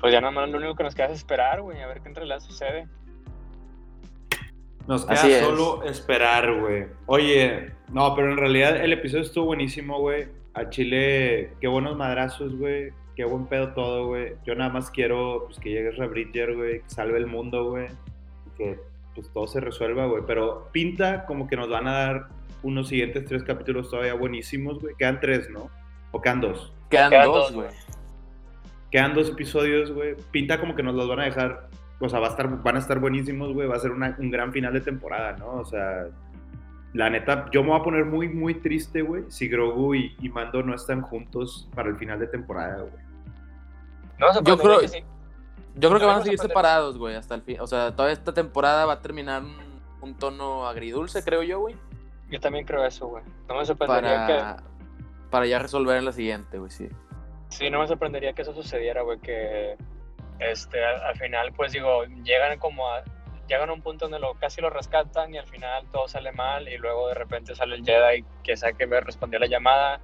pues 0.00 0.12
ya 0.12 0.20
nada 0.20 0.32
más 0.32 0.48
lo 0.48 0.58
único 0.58 0.74
que 0.74 0.84
nos 0.84 0.94
queda 0.94 1.06
es 1.06 1.14
esperar, 1.14 1.62
güey, 1.62 1.80
a 1.82 1.86
ver 1.86 2.00
qué 2.00 2.08
en 2.08 2.14
realidad 2.14 2.40
sucede. 2.40 2.88
Nos 4.86 5.04
queda 5.04 5.40
solo 5.40 5.84
esperar, 5.84 6.60
güey. 6.60 6.86
Oye, 7.06 7.72
no, 7.92 8.14
pero 8.14 8.30
en 8.32 8.38
realidad 8.38 8.76
el 8.76 8.92
episodio 8.92 9.22
estuvo 9.22 9.46
buenísimo, 9.46 10.00
güey. 10.00 10.28
A 10.54 10.68
Chile, 10.68 11.52
qué 11.60 11.68
buenos 11.68 11.96
madrazos, 11.96 12.56
güey. 12.56 12.92
Qué 13.14 13.24
buen 13.24 13.46
pedo 13.46 13.72
todo, 13.74 14.06
güey. 14.06 14.34
Yo 14.44 14.54
nada 14.54 14.70
más 14.70 14.90
quiero 14.90 15.44
pues, 15.46 15.58
que 15.60 15.70
llegue 15.70 15.90
Ezra 15.90 16.06
Bridger, 16.06 16.56
güey, 16.56 16.80
que 16.80 16.90
salve 16.90 17.18
el 17.18 17.26
mundo, 17.26 17.70
güey. 17.70 17.88
Que 18.56 18.80
pues 19.14 19.30
todo 19.32 19.46
se 19.46 19.60
resuelva, 19.60 20.06
güey. 20.06 20.22
Pero 20.26 20.68
pinta 20.72 21.26
como 21.26 21.46
que 21.46 21.56
nos 21.56 21.68
van 21.68 21.86
a 21.86 21.92
dar 21.92 22.28
unos 22.62 22.88
siguientes 22.88 23.24
tres 23.26 23.42
capítulos 23.42 23.90
todavía 23.90 24.14
buenísimos, 24.14 24.80
güey. 24.80 24.94
Quedan 24.98 25.20
tres, 25.20 25.50
¿no? 25.50 25.70
¿O 26.10 26.20
quedan 26.20 26.40
dos? 26.40 26.72
Quedan, 26.88 27.10
dos, 27.24 27.52
güey. 27.52 27.68
Quedan 28.90 29.14
dos 29.14 29.28
episodios, 29.28 29.92
güey. 29.92 30.16
Pinta 30.30 30.58
como 30.60 30.74
que 30.74 30.82
nos 30.82 30.94
los 30.94 31.08
van 31.08 31.20
a 31.20 31.24
dejar. 31.24 31.68
O 32.00 32.08
sea, 32.08 32.18
va 32.18 32.28
a 32.28 32.30
estar, 32.30 32.62
van 32.62 32.76
a 32.76 32.78
estar 32.78 32.98
buenísimos, 32.98 33.52
güey. 33.52 33.68
Va 33.68 33.76
a 33.76 33.80
ser 33.80 33.92
un 33.92 34.30
gran 34.30 34.52
final 34.52 34.72
de 34.72 34.80
temporada, 34.80 35.36
¿no? 35.36 35.52
O 35.52 35.64
sea, 35.64 36.06
la 36.92 37.08
neta, 37.08 37.46
yo 37.52 37.62
me 37.62 37.70
voy 37.70 37.80
a 37.80 37.82
poner 37.82 38.04
muy, 38.04 38.28
muy 38.28 38.54
triste, 38.54 39.02
güey, 39.02 39.24
si 39.28 39.48
Grogu 39.48 39.94
y, 39.94 40.28
Mando 40.32 40.62
no 40.62 40.74
están 40.74 41.02
juntos 41.02 41.68
para 41.74 41.88
el 41.88 41.96
final 41.96 42.18
de 42.18 42.26
temporada, 42.26 42.82
güey. 42.82 43.04
No, 44.18 44.42
yo 44.42 44.58
creo 44.58 44.80
que 44.80 44.88
sí. 44.88 45.04
Yo 45.76 45.88
creo 45.88 46.00
que 46.00 46.06
van 46.06 46.20
a 46.20 46.22
seguir 46.24 46.38
separados, 46.38 46.98
güey, 46.98 47.14
hasta 47.14 47.36
el 47.36 47.42
fin. 47.42 47.60
O 47.60 47.66
sea, 47.66 47.94
toda 47.94 48.10
esta 48.10 48.34
temporada 48.34 48.86
va 48.86 48.94
a 48.94 49.00
terminar 49.00 49.42
un, 50.02 50.14
tono 50.14 50.66
agridulce, 50.66 51.22
creo 51.22 51.44
yo, 51.44 51.60
güey. 51.60 51.76
Yo 52.28 52.40
también 52.40 52.64
creo 52.64 52.84
eso, 52.84 53.06
güey. 53.06 53.22
No 53.48 53.56
me 53.56 53.64
sorprendería 53.64 54.26
para... 54.26 54.56
que. 54.56 54.62
Para 55.30 55.46
ya 55.46 55.60
resolver 55.60 55.96
en 55.96 56.04
la 56.04 56.12
siguiente, 56.12 56.58
güey, 56.58 56.72
sí. 56.72 56.88
Sí, 57.50 57.68
no 57.68 57.80
me 57.80 57.86
sorprendería 57.86 58.32
que 58.32 58.42
eso 58.42 58.54
sucediera, 58.54 59.02
güey, 59.02 59.18
que 59.20 59.76
este, 60.40 60.82
al, 60.82 61.16
final, 61.16 61.52
pues 61.52 61.72
digo, 61.72 62.04
llegan 62.24 62.58
como 62.58 62.88
a. 62.88 63.02
Llegan 63.46 63.68
a 63.68 63.72
un 63.72 63.82
punto 63.82 64.04
donde 64.04 64.20
lo, 64.20 64.34
casi 64.34 64.60
lo 64.60 64.70
rescatan 64.70 65.34
y 65.34 65.38
al 65.38 65.46
final 65.48 65.84
todo 65.90 66.06
sale 66.06 66.30
mal 66.30 66.68
y 66.68 66.78
luego 66.78 67.08
de 67.08 67.14
repente 67.14 67.52
sale 67.56 67.74
el 67.74 67.84
Jedi 67.84 68.24
que 68.44 68.56
sabe 68.56 68.74
que 68.74 68.86
me 68.86 69.00
respondió 69.00 69.40
la 69.40 69.48
llamada. 69.48 70.00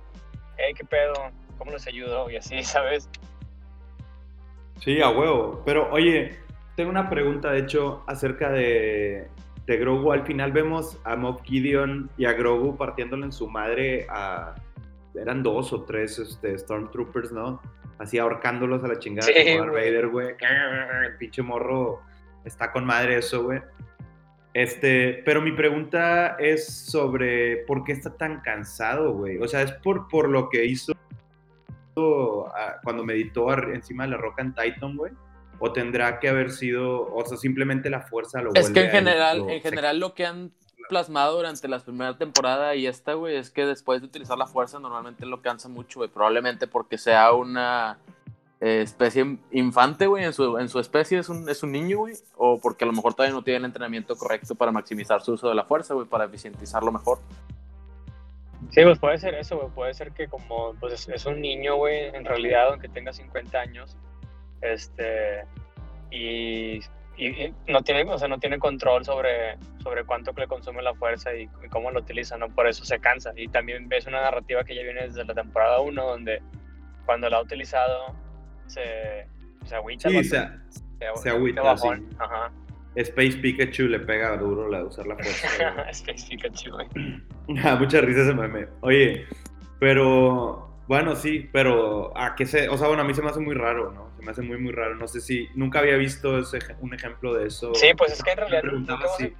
Hey, 0.57 0.75
¿qué 0.77 0.85
pedo? 0.85 1.15
¿Cómo 1.57 1.71
les 1.71 1.87
ayudo? 1.87 2.29
Y 2.29 2.37
así, 2.37 2.61
¿sabes? 2.65 3.09
Sí, 4.81 5.01
a 5.01 5.11
huevo. 5.11 5.63
Pero 5.65 5.89
oye, 5.93 6.37
tengo 6.75 6.91
una 6.91 7.09
pregunta, 7.09 7.53
de 7.53 7.61
hecho, 7.61 8.03
acerca 8.09 8.51
de, 8.51 9.29
de 9.65 9.77
Grogu. 9.77 10.11
Al 10.11 10.27
final 10.27 10.51
vemos 10.51 10.99
a 11.05 11.15
Moff 11.15 11.41
Gideon 11.45 12.11
y 12.19 12.25
a 12.25 12.33
Grogu 12.33 12.77
partiéndole 12.77 13.27
en 13.27 13.33
su 13.33 13.49
madre 13.49 14.09
a... 14.11 14.57
Eran 15.21 15.43
dos 15.43 15.73
o 15.73 15.85
tres 15.85 16.19
este, 16.19 16.59
Stormtroopers, 16.59 17.33
¿no? 17.33 17.61
Así 17.99 18.19
ahorcándolos 18.19 18.85
a 18.85 18.89
la 18.89 18.99
chingada 18.99 19.27
sí, 19.27 19.57
como 19.59 19.73
Vader, 19.73 20.09
güey. 20.09 20.29
El 20.29 21.17
pinche 21.19 21.43
morro 21.43 22.03
está 22.45 22.73
con 22.73 22.85
madre 22.85 23.19
eso, 23.19 23.45
güey. 23.45 23.61
Este, 24.53 25.23
pero 25.25 25.43
mi 25.43 25.53
pregunta 25.53 26.37
es 26.39 26.67
sobre 26.67 27.59
por 27.67 27.85
qué 27.85 27.93
está 27.93 28.17
tan 28.17 28.41
cansado, 28.41 29.13
güey. 29.13 29.39
O 29.39 29.47
sea, 29.49 29.63
es 29.63 29.73
por, 29.73 30.09
por 30.09 30.29
lo 30.29 30.49
que 30.49 30.65
hizo 30.65 30.95
cuando 32.83 33.05
meditó 33.05 33.53
encima 33.53 34.05
de 34.05 34.11
la 34.11 34.17
roca 34.19 34.43
en 34.43 34.55
Titan, 34.55 34.97
güey? 34.97 35.13
¿O 35.59 35.73
tendrá 35.73 36.19
que 36.21 36.29
haber 36.29 36.51
sido, 36.51 37.15
o 37.15 37.25
sea, 37.25 37.39
simplemente 37.39 37.89
la 37.89 38.03
fuerza 38.03 38.43
lo 38.43 38.53
Es 38.55 38.71
que 38.71 38.85
en 38.85 38.91
general, 38.91 39.49
en 39.49 39.63
general 39.63 39.99
lo 39.99 40.15
que 40.15 40.27
han 40.27 40.53
plasmado 40.89 41.37
durante 41.37 41.69
la 41.69 41.79
primera 41.79 42.17
temporada 42.17 42.75
y 42.75 42.87
esta, 42.87 43.15
güey, 43.15 43.37
es 43.37 43.51
que 43.51 43.67
después 43.67 44.01
de 44.01 44.07
utilizar 44.07 44.39
la 44.39 44.47
fuerza 44.47 44.79
normalmente 44.79 45.27
lo 45.27 45.43
cansa 45.43 45.69
mucho, 45.69 46.01
güey. 46.01 46.11
Probablemente 46.11 46.67
porque 46.67 46.99
sea 46.99 47.33
una 47.33 47.99
eh, 48.61 48.81
especie 48.83 49.39
infante, 49.51 50.07
güey, 50.07 50.25
en 50.25 50.33
su, 50.33 50.57
en 50.59 50.69
su 50.69 50.79
especie 50.81 51.19
es 51.19 51.29
un, 51.29 51.49
es 51.49 51.63
un 51.63 51.73
niño, 51.73 51.99
güey, 51.99 52.15
o 52.37 52.59
porque 52.59 52.85
a 52.85 52.87
lo 52.87 52.95
mejor 52.95 53.13
todavía 53.13 53.35
no 53.35 53.45
tiene 53.45 53.59
el 53.59 53.65
entrenamiento 53.67 54.17
correcto 54.17 54.55
para 54.55 54.73
maximizar 54.73 55.21
su 55.21 55.33
uso 55.33 55.49
de 55.49 55.55
la 55.55 55.65
fuerza, 55.65 55.93
güey, 55.93 56.07
para 56.07 56.25
eficientizarlo 56.25 56.91
mejor. 56.91 57.19
Sí, 58.71 58.83
pues 58.83 58.99
puede 58.99 59.19
ser 59.19 59.35
eso, 59.35 59.59
güey, 59.59 59.69
puede 59.71 59.95
ser 59.95 60.13
que 60.13 60.29
como 60.29 60.75
pues 60.81 61.07
es, 61.09 61.27
un 61.27 61.41
niño, 61.41 61.77
güey, 61.77 62.07
en 62.15 62.25
realidad, 62.25 62.69
aunque 62.71 62.89
tenga 62.89 63.13
50 63.13 63.59
años, 63.59 63.97
este, 64.63 65.45
y, 66.11 66.81
y, 67.17 67.55
no 67.69 67.83
tiene, 67.83 68.05
o 68.05 68.19
sea, 68.19 68.29
no 68.29 68.39
tiene 68.39 68.59
control 68.59 69.05
sobre, 69.05 69.57
sobre 69.83 70.05
cuánto 70.05 70.33
le 70.37 70.47
consume 70.47 70.83
la 70.83 70.95
fuerza 70.95 71.35
y, 71.35 71.49
cómo 71.71 71.91
lo 71.91 72.01
utiliza, 72.01 72.37
¿no? 72.37 72.49
Por 72.49 72.67
eso 72.67 72.85
se 72.85 72.99
cansa. 72.99 73.33
Y 73.37 73.49
también 73.49 73.89
ves 73.89 74.07
una 74.07 74.21
narrativa 74.21 74.65
que 74.65 74.75
ya 74.75 74.83
viene 74.83 75.03
desde 75.03 75.25
la 75.25 75.35
temporada 75.35 75.81
1, 75.81 76.05
donde 76.05 76.43
cuando 77.05 77.29
la 77.31 77.39
ha 77.39 77.43
utilizado 77.43 78.15
se, 78.67 79.27
se 79.65 79.75
agüita. 79.75 80.09
Sí, 80.09 80.25
se, 80.25 80.49
se, 81.17 81.31
agüita, 81.31 81.77
sí. 81.77 81.89
Ajá. 82.19 82.53
Space 82.97 83.37
Pikachu 83.37 83.89
le 83.89 84.01
pega 84.01 84.37
duro 84.39 84.69
la 84.69 84.79
de 84.79 84.85
usar 84.85 85.07
la 85.07 85.17
fuerza. 85.17 85.83
Space 85.91 86.27
Pikachu, 86.29 86.73
güey. 86.73 86.87
Ah, 87.63 87.77
mucha 87.77 88.01
risa 88.01 88.23
ese 88.23 88.35
meme. 88.35 88.67
Oye, 88.81 89.25
pero 89.79 90.66
bueno, 90.89 91.17
sí, 91.17 91.49
pero 91.53 92.17
a 92.17 92.35
qué 92.37 92.47
se, 92.47 92.69
o 92.69 92.79
sea, 92.79 92.87
bueno, 92.87 93.03
a 93.03 93.07
mí 93.07 93.13
se 93.15 93.23
me 93.23 93.31
hace 93.31 93.41
muy 93.41 93.55
raro, 93.55 93.91
¿no? 93.91 94.11
Se 94.17 94.23
me 94.23 94.31
hace 94.31 94.43
muy 94.43 94.59
muy 94.59 94.73
raro. 94.73 94.95
No 94.95 95.09
sé 95.09 95.21
si 95.21 95.49
nunca 95.55 95.81
había 95.81 95.97
visto 95.97 96.39
ese, 96.39 96.59
un 96.81 96.95
ejemplo 96.95 97.35
de 97.35 97.49
eso. 97.49 97.75
Sí, 97.75 97.89
pues 97.97 98.13
es 98.13 98.23
que 98.23 98.31
en 98.31 98.37
realidad 98.39 98.63
nunca 98.63 98.95
hemos, 98.95 99.33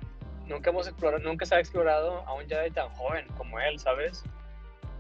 nunca 0.47 0.71
hemos, 0.71 0.89
explorado, 0.89 1.23
nunca 1.23 1.47
se 1.47 1.55
ha 1.55 1.61
explorado 1.61 2.27
a 2.27 2.35
un 2.35 2.49
Jedi 2.49 2.71
tan 2.73 2.89
joven 2.91 3.27
como 3.37 3.61
él, 3.61 3.79
¿sabes? 3.79 4.25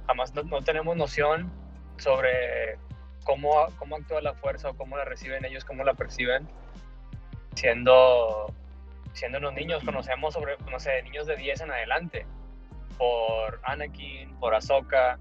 Jamás 0.07 0.33
no, 0.35 0.45
no 0.45 0.63
tenemos 0.63 0.97
noción 0.97 1.51
sobre 1.97 2.79
cómo, 3.25 3.67
cómo 3.77 3.97
actúa 3.97 4.21
la 4.21 4.35
fuerza 4.35 4.71
o 4.71 4.77
cómo 4.77 4.97
la 4.97 5.05
reciben 5.05 5.45
ellos, 5.45 5.65
cómo 5.65 5.83
la 5.83 5.95
perciben, 5.95 6.49
siendo, 7.55 8.55
siendo 9.15 9.39
unos 9.39 9.55
niños. 9.55 9.83
Conocemos 9.85 10.35
sobre, 10.35 10.57
no 10.71 10.79
sé, 10.79 11.03
niños 11.03 11.27
de 11.27 11.35
10 11.37 11.63
en 11.63 11.71
adelante, 11.73 12.27
por 12.97 13.61
Anakin, 13.65 14.39
por 14.39 14.55
Ahsoka, 14.55 15.19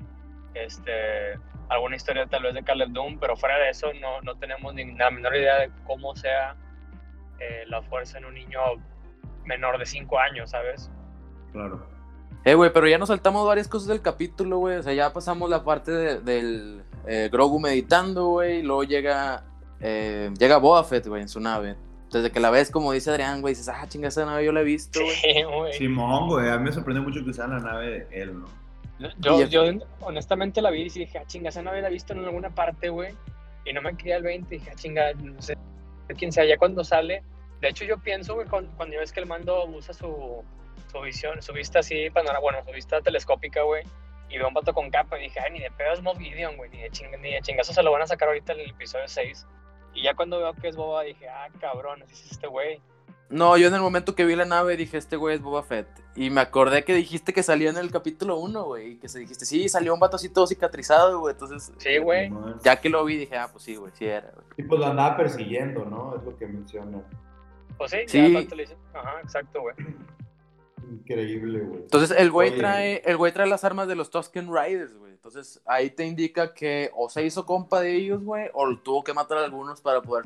este, 0.56 1.38
alguna 1.70 1.96
historia 1.96 2.26
tal 2.28 2.44
vez 2.44 2.54
de 2.54 2.64
Caleb 2.64 2.90
Doom, 2.90 3.20
pero 3.20 3.36
fuera 3.36 3.58
de 3.58 3.70
eso 3.70 3.88
no, 4.02 4.22
no 4.22 4.36
tenemos 4.38 4.74
ni 4.74 4.96
la 4.96 5.12
menor 5.12 5.36
idea 5.36 5.60
de 5.60 5.72
cómo 5.86 6.16
sea 6.16 6.56
eh, 7.40 7.64
la 7.68 7.82
fuerza 7.84 8.18
en 8.18 8.26
un 8.26 8.34
niño 8.34 8.60
menor 9.46 9.78
de 9.78 9.86
5 9.86 10.20
años, 10.20 10.52
¿sabes? 10.52 10.90
Claro. 11.52 11.96
Eh, 12.44 12.54
güey, 12.54 12.72
pero 12.72 12.88
ya 12.88 13.00
nos 13.00 13.10
saltamos 13.10 13.46
varias 13.48 13.68
cosas 13.68 13.88
del 13.88 14.02
capítulo, 14.02 14.60
güey. 14.60 14.78
O 14.78 14.84
sea, 14.84 14.94
ya 14.94 15.12
pasamos 15.12 15.50
la 15.50 15.64
parte 15.64 15.92
del 15.92 16.84
eh, 17.08 17.30
Grogu 17.32 17.60
meditando, 17.60 18.28
güey. 18.28 18.62
Luego 18.62 18.84
llega, 18.84 19.44
eh, 19.80 20.32
llega 20.38 20.58
Boba 20.58 20.84
Fett, 20.84 21.08
güey, 21.08 21.24
en 21.24 21.30
su 21.30 21.40
nave. 21.40 21.76
Desde 22.12 22.32
que 22.32 22.40
la 22.40 22.52
ves, 22.52 22.70
como 22.70 22.92
dice 22.92 23.10
Adrián, 23.10 23.42
güey, 23.42 23.56
dices, 23.56 23.68
ah, 23.68 23.86
chinga, 23.88 24.10
esa 24.10 24.26
nave 24.26 24.46
yo 24.46 24.52
la 24.52 24.62
he 24.62 24.64
visto, 24.64 25.00
güey. 25.02 25.74
Simón, 25.78 26.28
güey, 26.30 26.48
a 26.50 26.58
mí 26.58 26.66
me 26.66 26.72
sorprende 26.72 27.02
mucho 27.02 27.26
que 27.26 27.34
sea 27.34 27.48
la 27.48 27.60
nave 27.60 27.90
de 27.90 28.22
él, 28.22 28.40
¿no? 28.40 28.46
Yo, 29.00 29.46
yo, 29.46 29.64
honestamente 30.00 30.62
la 30.62 30.72
vi 30.72 30.84
y 30.84 30.90
dije, 30.90 31.18
ah, 31.18 31.26
chinga, 31.26 31.50
esa 31.50 31.62
la 31.62 31.78
he 31.78 31.92
visto 31.92 32.14
en 32.14 32.24
alguna 32.24 32.50
parte, 32.50 32.90
güey. 32.90 33.14
Y 33.66 33.74
no 33.74 33.82
me 33.82 33.96
quería 33.98 34.18
el 34.18 34.24
20, 34.24 34.50
dije, 34.50 34.70
ah, 34.72 34.76
chinga, 34.76 35.14
no 35.14 35.42
sé 35.42 35.58
quién 36.18 36.32
sea. 36.32 36.46
Ya 36.46 36.58
cuando 36.58 36.84
sale, 36.84 37.24
de 37.62 37.70
hecho 37.70 37.84
yo 37.84 37.98
pienso, 37.98 38.36
güey, 38.36 38.48
cuando, 38.48 38.72
cuando 38.78 38.98
ves 38.98 39.12
que 39.12 39.20
el 39.20 39.26
mando 39.26 39.66
usa 39.66 39.94
su, 39.94 40.44
su 40.92 41.02
visión, 41.02 41.42
su 41.42 41.52
vista 41.52 41.80
así, 41.80 42.08
bueno, 42.10 42.64
su 42.66 42.72
vista 42.72 43.02
telescópica, 43.02 43.64
güey, 43.64 43.84
y 44.30 44.38
veo 44.38 44.48
un 44.48 44.54
pato 44.54 44.74
con 44.74 44.90
capa 44.90 45.20
y 45.20 45.24
dije, 45.24 45.40
ay, 45.40 45.52
ni 45.52 45.60
de 45.60 45.72
pedo 45.72 45.94
es 45.94 46.02
Mob 46.02 46.18
Gideon, 46.18 46.58
güey, 46.58 46.70
ni 46.70 46.82
de, 46.82 46.90
ching 46.90 47.10
ni 47.22 47.34
de 47.34 47.42
chingazo 47.42 47.74
se 47.74 47.84
lo 47.84 47.92
van 47.92 48.02
a 48.02 48.08
sacar 48.08 48.30
ahorita 48.30 48.54
en 48.54 48.62
el 48.62 48.70
episodio 48.72 49.08
6. 49.08 49.46
Y 49.94 50.04
ya 50.04 50.14
cuando 50.14 50.40
veo 50.40 50.54
que 50.54 50.68
es 50.68 50.76
Boba, 50.76 51.04
dije, 51.04 51.28
ah, 51.30 51.48
cabrón, 51.60 52.04
así 52.04 52.14
es 52.14 52.32
este 52.32 52.48
güey. 52.48 52.82
No, 53.30 53.58
yo 53.58 53.68
en 53.68 53.74
el 53.74 53.82
momento 53.82 54.14
que 54.14 54.24
vi 54.26 54.36
la 54.36 54.46
nave 54.46 54.78
dije, 54.78 54.98
este 54.98 55.18
güey 55.18 55.36
es 55.36 55.42
Boba 55.42 55.64
Fett. 55.64 55.88
Y 56.16 56.30
me 56.30 56.42
acordé 56.42 56.84
que 56.84 56.94
dijiste 56.94 57.34
que 57.34 57.44
salió 57.44 57.70
en 57.70 57.78
el 57.78 57.92
capítulo 57.92 58.38
1, 58.38 58.64
güey. 58.64 58.92
Y 58.92 58.96
que 58.98 59.10
se 59.10 59.20
dijiste, 59.20 59.46
sí, 59.46 59.68
salió 59.68 59.94
un 59.94 60.00
vato 60.00 60.16
así 60.16 60.30
todo 60.30 60.46
cicatrizado, 60.46 61.20
güey. 61.20 61.34
Entonces, 61.34 61.74
sí, 61.78 61.98
güey. 61.98 62.32
Ya 62.64 62.80
que 62.80 62.90
lo 62.90 63.04
vi, 63.04 63.18
dije, 63.18 63.36
ah, 63.36 63.50
pues 63.52 63.64
sí, 63.64 63.76
güey, 63.76 63.92
sí 63.96 64.06
era, 64.06 64.32
güey. 64.32 64.46
Y 64.58 64.64
pues 64.64 64.80
lo 64.80 64.86
andaba 64.86 65.18
persiguiendo, 65.18 65.86
¿no? 65.86 66.16
Es 66.16 66.24
lo 66.24 66.38
que 66.38 66.46
menciona. 66.46 67.02
Pues 67.78 67.92
sí, 67.92 67.98
sí. 68.08 68.34
Ya, 68.34 68.56
le 68.56 68.68
Ajá, 68.94 69.20
exacto, 69.22 69.62
güey. 69.62 69.76
Increíble, 70.92 71.60
güey. 71.62 71.82
Entonces 71.82 72.16
el 72.18 72.32
güey 72.32 72.56
trae, 72.56 73.02
el 73.06 73.18
güey 73.18 73.34
trae 73.34 73.48
las 73.48 73.64
armas 73.64 73.88
de 73.88 73.96
los 73.96 74.10
Tusken 74.12 74.48
Riders, 74.54 74.96
güey. 74.96 75.12
Entonces 75.14 75.60
ahí 75.66 75.90
te 75.90 76.06
indica 76.06 76.54
que 76.54 76.92
o 76.96 77.10
se 77.10 77.26
hizo 77.26 77.46
compa 77.46 77.82
de 77.82 77.96
ellos, 77.96 78.24
güey, 78.24 78.50
o 78.54 78.78
tuvo 78.78 79.04
que 79.04 79.14
matar 79.14 79.40
a 79.40 79.46
algunos 79.46 79.82
para 79.82 80.02
poder 80.02 80.26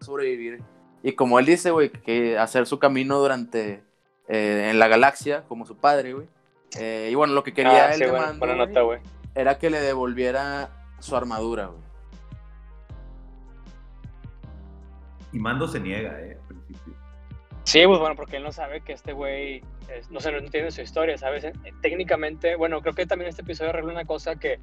sobrevivir. 0.00 0.62
Y 1.06 1.12
como 1.12 1.38
él 1.38 1.46
dice, 1.46 1.70
güey, 1.70 1.88
que 1.88 2.36
hacer 2.36 2.66
su 2.66 2.80
camino 2.80 3.20
durante 3.20 3.84
eh, 4.26 4.70
en 4.72 4.80
la 4.80 4.88
galaxia, 4.88 5.44
como 5.46 5.64
su 5.64 5.76
padre, 5.76 6.14
güey. 6.14 6.26
Eh, 6.80 7.10
y 7.12 7.14
bueno, 7.14 7.32
lo 7.32 7.44
que 7.44 7.54
quería 7.54 7.90
ah, 7.90 7.94
él 7.94 8.02
era 9.36 9.56
que 9.56 9.70
le 9.70 9.78
devolviera 9.78 10.68
su 10.98 11.14
armadura, 11.14 11.66
güey. 11.66 11.80
Y 15.32 15.38
Mando 15.38 15.68
se 15.68 15.78
niega, 15.78 16.20
eh. 16.20 16.38
Sí, 17.62 17.86
pues 17.86 18.00
bueno, 18.00 18.16
porque 18.16 18.38
él 18.38 18.42
no 18.42 18.50
sabe 18.50 18.80
que 18.80 18.92
este 18.92 19.12
güey 19.12 19.62
no, 20.10 20.18
se, 20.18 20.32
no 20.32 20.50
tiene 20.50 20.72
su 20.72 20.80
historia, 20.80 21.16
¿sabes? 21.16 21.44
Eh, 21.44 21.52
técnicamente, 21.82 22.56
bueno, 22.56 22.82
creo 22.82 22.94
que 22.94 23.06
también 23.06 23.28
este 23.28 23.42
episodio 23.42 23.70
arregla 23.70 23.92
una 23.92 24.06
cosa 24.06 24.34
que 24.34 24.58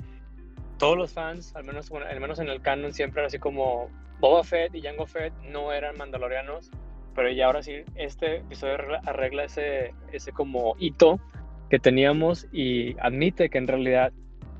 todos 0.84 0.98
los 0.98 1.13
fans, 1.13 1.56
al 1.56 1.63
menos, 1.63 1.90
al 1.94 2.20
menos 2.20 2.40
en 2.40 2.50
el 2.50 2.60
canon, 2.60 2.92
siempre 2.92 3.22
era 3.22 3.28
así 3.28 3.40
como 3.40 3.88
Boba 4.20 4.44
Fett 4.44 4.75
y 4.75 4.82
Jango 4.82 5.06
Fett 5.06 5.34
no 5.50 5.72
eran 5.72 5.98
mandalorianos, 5.98 6.72
pero 7.16 7.32
ya 7.32 7.46
ahora 7.46 7.63
sí, 7.63 7.86
este 7.96 8.40
episodio 8.40 8.75
arregla 9.06 9.46
ese, 9.46 9.94
ese 10.12 10.34
como 10.34 10.75
hito 10.80 11.22
que 11.70 11.80
teníamos 11.80 12.48
y 12.52 13.00
admite 13.00 13.50
que 13.50 13.60
en 13.60 13.70
realidad 13.70 14.12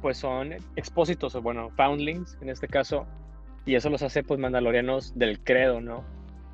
pues 0.02 0.18
son 0.18 0.54
expósitos, 0.78 1.36
o 1.36 1.42
bueno, 1.42 1.72
foundlings 1.72 2.38
en 2.40 2.48
este 2.48 2.70
caso, 2.70 3.06
y 3.66 3.76
eso 3.76 3.90
los 3.90 4.02
hace 4.02 4.24
pues 4.24 4.40
mandalorianos 4.40 5.20
del 5.20 5.42
credo, 5.44 5.82
¿no? 5.82 6.06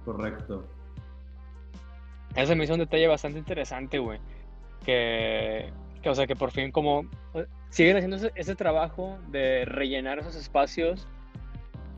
Correcto. 0.03 0.65
Esa 2.35 2.55
me 2.55 2.63
hizo 2.63 2.73
un 2.73 2.79
detalle 2.79 3.05
bastante 3.05 3.38
interesante, 3.38 3.99
güey. 3.99 4.19
Que, 4.83 5.71
o 6.05 6.15
sea, 6.15 6.27
que 6.27 6.35
por 6.35 6.51
fin 6.51 6.71
como 6.71 7.09
eh, 7.33 7.45
siguen 7.69 7.97
haciendo 7.97 8.17
ese, 8.35 8.55
trabajo 8.55 9.17
de 9.29 9.65
rellenar 9.65 10.19
esos 10.19 10.35
espacios 10.35 11.07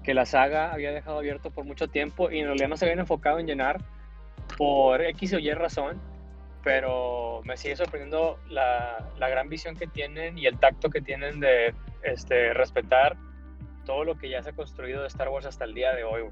que 0.03 0.13
la 0.13 0.25
saga 0.25 0.71
había 0.71 0.91
dejado 0.91 1.19
abierto 1.19 1.51
por 1.51 1.65
mucho 1.65 1.87
tiempo 1.87 2.31
y 2.31 2.39
en 2.39 2.47
realidad 2.47 2.69
no 2.69 2.77
se 2.77 2.85
habían 2.85 2.99
enfocado 2.99 3.37
en 3.37 3.45
llenar 3.45 3.77
por 4.57 5.01
X 5.01 5.33
o 5.33 5.39
Y 5.39 5.51
razón, 5.51 6.01
pero 6.63 7.41
me 7.43 7.57
sigue 7.57 7.75
sorprendiendo 7.75 8.39
la, 8.49 9.09
la 9.19 9.29
gran 9.29 9.49
visión 9.49 9.75
que 9.75 9.85
tienen 9.87 10.37
y 10.37 10.47
el 10.47 10.57
tacto 10.57 10.89
que 10.89 11.01
tienen 11.01 11.39
de 11.39 11.75
este, 12.03 12.53
respetar 12.53 13.15
todo 13.85 14.03
lo 14.03 14.17
que 14.17 14.29
ya 14.29 14.41
se 14.41 14.49
ha 14.49 14.53
construido 14.53 15.01
de 15.01 15.07
Star 15.07 15.29
Wars 15.29 15.45
hasta 15.45 15.65
el 15.65 15.73
día 15.73 15.93
de 15.93 16.03
hoy. 16.03 16.23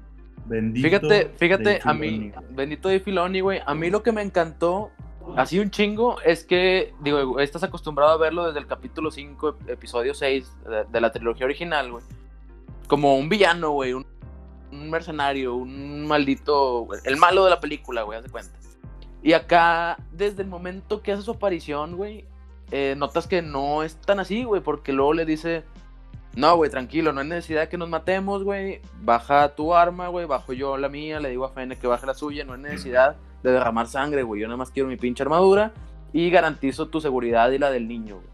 Bendito 0.46 0.88
fíjate, 0.88 1.30
fíjate, 1.36 1.80
a 1.84 1.94
mí, 1.94 2.32
bendito 2.50 2.88
de 2.88 3.00
Filoni, 3.00 3.40
güey. 3.40 3.60
A 3.64 3.74
mí 3.74 3.90
lo 3.90 4.02
que 4.02 4.12
me 4.12 4.22
encantó, 4.22 4.90
así 5.36 5.58
un 5.58 5.70
chingo, 5.70 6.20
es 6.22 6.44
que, 6.44 6.94
digo, 7.00 7.40
estás 7.40 7.62
acostumbrado 7.62 8.12
a 8.12 8.16
verlo 8.16 8.46
desde 8.46 8.58
el 8.58 8.66
capítulo 8.66 9.10
5, 9.10 9.58
episodio 9.68 10.14
6 10.14 10.52
de, 10.90 11.00
la 11.00 11.12
trilogía 11.12 11.46
original, 11.46 11.92
güey. 11.92 12.04
Como 12.88 13.16
un 13.16 13.28
villano, 13.28 13.70
güey, 13.70 13.92
un, 13.92 14.06
mercenario, 14.72 15.54
un 15.54 16.06
maldito, 16.06 16.86
el 17.04 17.16
malo 17.16 17.44
de 17.44 17.50
la 17.50 17.60
película, 17.60 18.02
güey, 18.02 18.18
haz 18.18 18.24
de 18.24 18.30
cuenta. 18.30 18.58
Y 19.22 19.32
acá, 19.32 19.98
desde 20.12 20.42
el 20.42 20.48
momento 20.48 21.02
que 21.02 21.12
hace 21.12 21.22
su 21.22 21.32
aparición, 21.32 21.96
güey, 21.96 22.24
eh, 22.70 22.94
notas 22.96 23.26
que 23.26 23.42
no 23.42 23.82
es 23.82 23.96
tan 23.96 24.20
así, 24.20 24.44
güey, 24.44 24.62
porque 24.62 24.92
luego 24.92 25.12
le 25.12 25.24
dice 25.24 25.64
no, 26.36 26.56
güey, 26.56 26.70
tranquilo, 26.70 27.12
no 27.12 27.20
hay 27.20 27.26
necesidad 27.26 27.68
que 27.68 27.76
nos 27.76 27.88
matemos, 27.88 28.44
güey. 28.44 28.80
Baja 29.00 29.48
tu 29.56 29.74
arma, 29.74 30.08
güey, 30.08 30.26
bajo 30.26 30.52
yo 30.52 30.76
la 30.76 30.88
mía, 30.88 31.18
le 31.18 31.30
digo 31.30 31.44
a 31.44 31.48
Fene 31.48 31.76
que 31.76 31.88
baje 31.88 32.06
la 32.06 32.14
suya, 32.14 32.44
no 32.44 32.52
hay 32.52 32.60
necesidad 32.60 33.16
de 33.42 33.52
derramar 33.52 33.86
sangre, 33.86 34.22
güey. 34.22 34.40
Yo 34.40 34.46
nada 34.46 34.56
más 34.56 34.70
quiero 34.70 34.88
mi 34.88 34.96
pinche 34.96 35.22
armadura 35.22 35.72
y 36.12 36.30
garantizo 36.30 36.88
tu 36.88 37.00
seguridad 37.00 37.50
y 37.50 37.58
la 37.58 37.70
del 37.70 37.88
niño, 37.88 38.16
güey. 38.16 38.28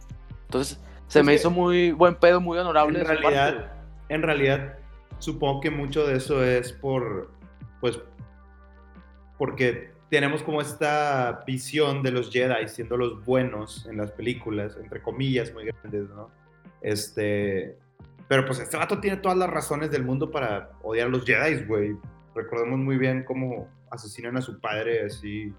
Entonces, 0.44 0.80
se 1.08 1.22
me 1.22 1.34
hizo 1.34 1.50
muy 1.50 1.92
buen 1.92 2.16
pedo, 2.16 2.40
muy 2.40 2.58
honorable. 2.58 3.00
En 3.00 3.06
realidad, 3.06 3.72
en 4.08 4.22
realidad, 4.22 4.78
supongo 5.18 5.60
que 5.60 5.70
mucho 5.70 6.06
de 6.06 6.16
eso 6.16 6.42
es 6.44 6.72
por, 6.72 7.30
pues, 7.80 8.00
porque 9.38 9.90
tenemos 10.08 10.42
como 10.42 10.60
esta 10.60 11.42
visión 11.46 12.02
de 12.02 12.12
los 12.12 12.30
Jedi 12.30 12.68
siendo 12.68 12.96
los 12.96 13.24
buenos 13.24 13.86
en 13.86 13.96
las 13.96 14.12
películas, 14.12 14.76
entre 14.80 15.02
comillas 15.02 15.52
muy 15.52 15.66
grandes, 15.66 16.08
¿no? 16.10 16.30
Este, 16.80 17.76
pero 18.28 18.44
pues 18.44 18.58
este 18.60 18.76
vato 18.76 19.00
tiene 19.00 19.16
todas 19.18 19.38
las 19.38 19.50
razones 19.50 19.90
del 19.90 20.04
mundo 20.04 20.30
para 20.30 20.70
odiar 20.82 21.08
a 21.08 21.10
los 21.10 21.24
Jedi, 21.24 21.64
güey. 21.64 21.96
Recordemos 22.34 22.78
muy 22.78 22.96
bien 22.98 23.24
cómo 23.24 23.68
asesinan 23.90 24.36
a 24.36 24.42
su 24.42 24.60
padre 24.60 25.06
así. 25.06 25.52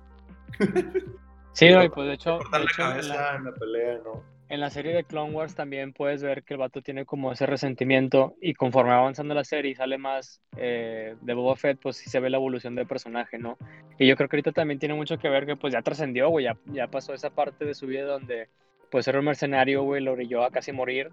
Sí, 1.53 1.73
güey, 1.73 1.89
pues 1.89 2.07
de 2.07 2.13
hecho. 2.13 2.37
Cortan 2.37 2.65
la 2.65 2.71
cabeza 2.75 3.35
en 3.35 3.43
la 3.45 3.53
pelea, 3.53 3.99
¿no? 4.03 4.23
en 4.49 4.61
la 4.61 4.69
serie 4.69 4.93
de 4.93 5.03
Clone 5.03 5.33
Wars 5.33 5.55
también 5.55 5.93
puedes 5.93 6.23
ver 6.23 6.43
que 6.43 6.53
el 6.53 6.59
vato 6.59 6.81
tiene 6.81 7.05
como 7.05 7.31
ese 7.31 7.45
resentimiento 7.45 8.35
y 8.41 8.53
conforme 8.53 8.91
va 8.91 8.99
avanzando 8.99 9.33
la 9.33 9.43
serie 9.43 9.71
y 9.71 9.75
sale 9.75 9.97
más 9.97 10.41
eh, 10.55 11.15
de 11.19 11.33
Boba 11.33 11.55
Fett, 11.55 11.79
pues 11.81 11.97
sí 11.97 12.09
se 12.09 12.19
ve 12.19 12.29
la 12.29 12.37
evolución 12.37 12.73
del 12.75 12.87
personaje, 12.87 13.37
¿no? 13.37 13.57
Y 13.99 14.07
yo 14.07 14.15
creo 14.15 14.29
que 14.29 14.37
ahorita 14.37 14.53
también 14.53 14.79
tiene 14.79 14.95
mucho 14.95 15.17
que 15.17 15.29
ver 15.29 15.45
que 15.45 15.57
pues 15.57 15.73
ya 15.73 15.81
trascendió, 15.81 16.29
güey, 16.29 16.45
ya, 16.45 16.57
ya 16.67 16.87
pasó 16.87 17.13
esa 17.13 17.29
parte 17.29 17.65
de 17.65 17.73
su 17.73 17.87
vida 17.87 18.05
donde 18.05 18.47
pues 18.89 19.07
era 19.07 19.19
un 19.19 19.25
mercenario, 19.25 19.83
güey, 19.83 20.01
lo 20.01 20.13
brilló 20.13 20.43
a 20.43 20.51
casi 20.51 20.71
morir 20.71 21.11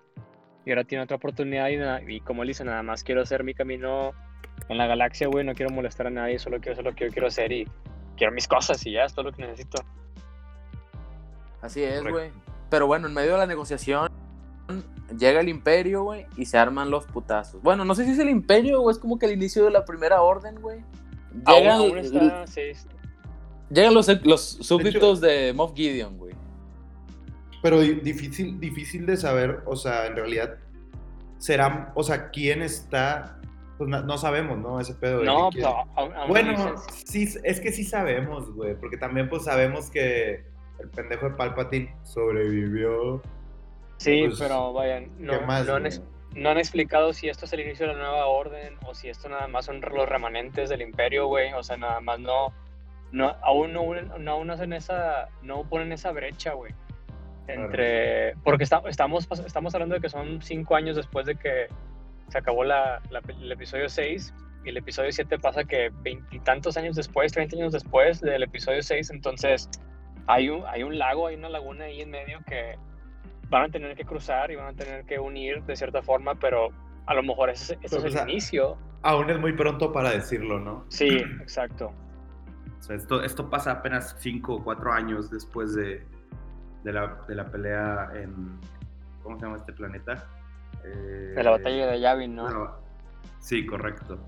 y 0.65 0.71
ahora 0.71 0.85
tiene 0.85 1.03
otra 1.03 1.17
oportunidad 1.17 1.69
y, 1.71 2.15
y 2.15 2.21
como 2.21 2.43
él 2.43 2.49
dice, 2.49 2.65
nada 2.65 2.85
más 2.85 3.03
quiero 3.03 3.23
hacer 3.23 3.43
mi 3.43 3.55
camino 3.55 4.13
en 4.69 4.79
la 4.79 4.87
galaxia, 4.87 5.29
güey, 5.29 5.45
no 5.45 5.55
quiero 5.55 5.71
molestar 5.71 6.07
a 6.07 6.11
nadie, 6.11 6.39
solo 6.39 6.59
quiero 6.61 6.73
hacer 6.73 6.85
lo 6.85 6.95
que 6.95 7.07
yo 7.07 7.11
quiero 7.11 7.29
hacer 7.29 7.53
y 7.53 7.69
quiero 8.17 8.33
mis 8.33 8.49
cosas 8.49 8.85
y 8.87 8.93
ya 8.93 9.05
es 9.05 9.15
todo 9.15 9.27
lo 9.27 9.33
que 9.33 9.43
necesito. 9.43 9.83
Así 11.61 11.83
es, 11.83 12.03
güey. 12.03 12.31
Pero 12.71 12.87
bueno, 12.87 13.09
en 13.09 13.15
medio 13.15 13.33
de 13.33 13.39
la 13.39 13.47
negociación 13.47 14.11
llega 15.19 15.41
el 15.41 15.49
imperio, 15.49 16.05
güey, 16.05 16.27
y 16.37 16.47
se 16.47 16.59
arman 16.59 16.91
los 16.91 17.07
putazos. 17.07 17.63
Bueno, 17.63 17.85
no 17.85 17.95
sé 17.95 18.05
si 18.05 18.13
es 18.13 18.19
el 18.19 18.31
imperio 18.31 18.83
o 18.83 18.91
es 18.91 18.99
como 18.99 19.19
que 19.19 19.27
el 19.27 19.33
inicio 19.33 19.65
de 19.65 19.71
la 19.71 19.85
primera 19.85 20.23
orden, 20.23 20.61
güey. 20.61 20.81
Llegan, 21.47 21.81
llegan 23.71 23.95
los, 23.95 24.25
los 24.25 24.41
súbditos 24.43 25.21
de, 25.21 25.53
Moff 25.53 25.75
Gideon, 25.75 26.17
güey. 26.17 26.35
Pero 27.63 27.81
difícil, 27.81 28.61
difícil 28.61 29.07
de 29.07 29.17
saber, 29.17 29.63
o 29.67 29.75
sea, 29.75 30.07
en 30.07 30.17
realidad, 30.17 30.59
será, 31.39 31.93
o 31.95 32.03
sea, 32.03 32.31
quién 32.31 32.63
está 32.63 33.41
pues 33.77 33.91
no, 33.91 34.19
sabemos, 34.19 34.59
¿no? 34.59 34.81
Ese 34.81 34.95
pedo 34.95 35.21
de 35.21 35.25
No, 35.25 35.51
pues, 35.51 35.67
Bueno, 36.29 36.77
sí, 37.05 37.29
es 37.43 37.61
que 37.61 37.73
sí 37.73 37.85
sabemos, 37.85 38.53
güey, 38.55 38.75
porque 38.77 38.97
también 38.97 39.29
pues 39.29 39.45
sabemos 39.45 39.91
que 39.91 40.45
el 40.79 40.89
pendejo 40.91 41.31
de 41.31 41.37
Palpatine 41.37 41.95
sobrevivió. 42.03 43.21
Sí, 43.97 44.25
pues, 44.27 44.39
pero 44.39 44.73
vayan, 44.73 45.11
no, 45.19 45.41
no, 46.35 46.51
han, 46.51 46.59
explicado 46.59 47.13
si 47.13 47.29
esto 47.29 47.47
es 47.47 47.53
el 47.53 47.61
inicio 47.61 47.87
de 47.87 47.95
la 47.95 47.99
nueva 47.99 48.27
orden 48.27 48.75
o 48.87 48.95
si 48.95 49.09
esto 49.09 49.29
nada 49.29 49.47
más 49.49 49.67
son 49.67 49.81
los 49.81 50.09
remanentes 50.09 50.69
del 50.69 50.83
imperio, 50.83 51.27
güey. 51.27 51.53
O 51.53 51.63
sea, 51.63 51.77
nada 51.77 52.01
más 52.01 52.21
no, 52.21 52.53
no 53.13 53.35
aún 53.43 53.73
no, 53.73 54.45
no, 54.45 54.53
hacen 54.53 54.73
esa, 54.73 55.29
no 55.43 55.65
ponen 55.65 55.93
esa 55.93 56.13
brecha, 56.13 56.53
güey. 56.55 56.73
Entre, 57.47 58.35
porque 58.43 58.65
estamos, 58.65 59.29
estamos 59.47 59.75
hablando 59.75 59.97
de 59.97 60.01
que 60.01 60.09
son 60.09 60.41
cinco 60.41 60.77
años 60.77 60.97
después 60.97 61.27
de 61.27 61.37
que 61.37 61.69
se 62.35 62.39
acabó 62.39 62.65
la, 62.65 63.01
el 63.29 63.53
episodio 63.53 63.89
6 63.89 64.35
y 64.65 64.69
el 64.71 64.77
episodio 64.77 65.13
7 65.13 65.39
pasa 65.39 65.63
que 65.63 65.93
veintitantos 66.03 66.77
años 66.77 66.97
después, 66.97 67.31
30 67.31 67.55
años 67.55 67.73
después 67.73 68.21
del 68.21 68.43
episodio 68.43 68.83
6, 68.83 69.11
entonces 69.11 69.71
hay 70.27 70.49
un, 70.49 70.65
hay 70.67 70.83
un 70.83 70.99
lago, 70.99 71.29
hay 71.29 71.37
una 71.37 71.49
laguna 71.49 71.85
ahí 71.85 72.01
en 72.01 72.11
medio 72.11 72.41
que 72.45 72.77
van 73.51 73.67
a 73.67 73.69
tener 73.69 73.95
que 73.95 74.05
cruzar 74.05 74.51
y 74.51 74.57
van 74.57 74.67
a 74.67 74.73
tener 74.73 75.05
que 75.05 75.21
unir 75.21 75.63
de 75.63 75.77
cierta 75.77 76.03
forma, 76.03 76.35
pero 76.35 76.71
a 77.07 77.15
lo 77.15 77.23
mejor 77.23 77.51
ese, 77.51 77.79
es 77.81 77.93
el 77.93 78.29
inicio. 78.29 78.79
Aún 79.03 79.31
es 79.31 79.39
muy 79.39 79.53
pronto 79.53 79.93
para 79.93 80.11
decirlo, 80.11 80.59
¿no? 80.59 80.87
Sí, 80.89 81.19
exacto. 81.41 81.93
esto, 82.91 83.23
esto 83.23 83.49
pasa 83.49 83.71
apenas 83.71 84.17
5 84.19 84.55
o 84.55 84.65
4 84.65 84.93
años 84.93 85.31
después 85.31 85.73
de, 85.77 86.05
de, 86.83 86.93
la, 86.93 87.17
de 87.29 87.35
la 87.37 87.49
pelea 87.49 88.11
en... 88.17 88.59
¿Cómo 89.23 89.39
se 89.39 89.47
llama 89.47 89.57
este 89.57 89.73
planeta? 89.73 90.27
De 90.89 91.43
la 91.43 91.51
batalla 91.51 91.87
de 91.87 92.01
Yavin, 92.01 92.35
¿no? 92.35 92.77
sí, 93.41 93.67
correcto. 93.67 94.19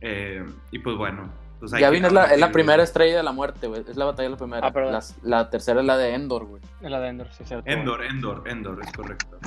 Eh, 0.00 0.44
y 0.70 0.78
pues 0.78 0.96
bueno, 0.96 1.30
pues 1.60 1.72
Yavin 1.72 2.06
es 2.06 2.12
la, 2.12 2.24
es 2.24 2.40
la, 2.40 2.50
primera 2.50 2.82
estrella 2.82 3.18
de 3.18 3.22
la 3.22 3.32
muerte, 3.32 3.66
güey. 3.66 3.84
Es 3.86 3.96
la 3.96 4.06
batalla 4.06 4.30
de 4.30 4.30
la 4.30 4.36
primera. 4.38 4.66
Ah, 4.66 5.00
la, 5.22 5.50
tercera 5.50 5.80
es 5.80 5.86
la 5.86 5.98
de 5.98 6.14
Endor, 6.14 6.46
güey. 6.46 6.62
Es 6.80 6.90
la 6.90 7.00
de 7.00 7.08
Endor, 7.08 7.28
sí, 7.32 7.44
cierto. 7.44 7.70
Endor, 7.70 8.02
Endor, 8.02 8.48
Endor, 8.48 8.80
es 8.82 8.90
correcto. 8.92 9.38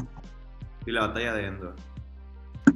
Y 0.86 0.92
la 0.92 1.08
batalla 1.08 1.34
de 1.34 1.48
Endor. 1.48 1.76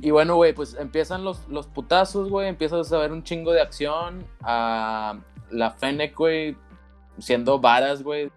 Y 0.01 0.09
bueno, 0.09 0.35
güey, 0.35 0.53
pues 0.53 0.75
empiezan 0.79 1.23
los, 1.23 1.47
los 1.49 1.67
putazos, 1.67 2.29
güey. 2.29 2.47
Empiezas 2.47 2.91
a 2.91 2.97
ver 2.97 3.11
un 3.11 3.23
chingo 3.23 3.51
de 3.51 3.61
acción. 3.61 4.23
A 4.41 5.19
la 5.51 5.71
Fennec, 5.71 6.15
güey, 6.15 6.57
siendo 7.19 7.59
varas, 7.59 8.01
güey. 8.01 8.31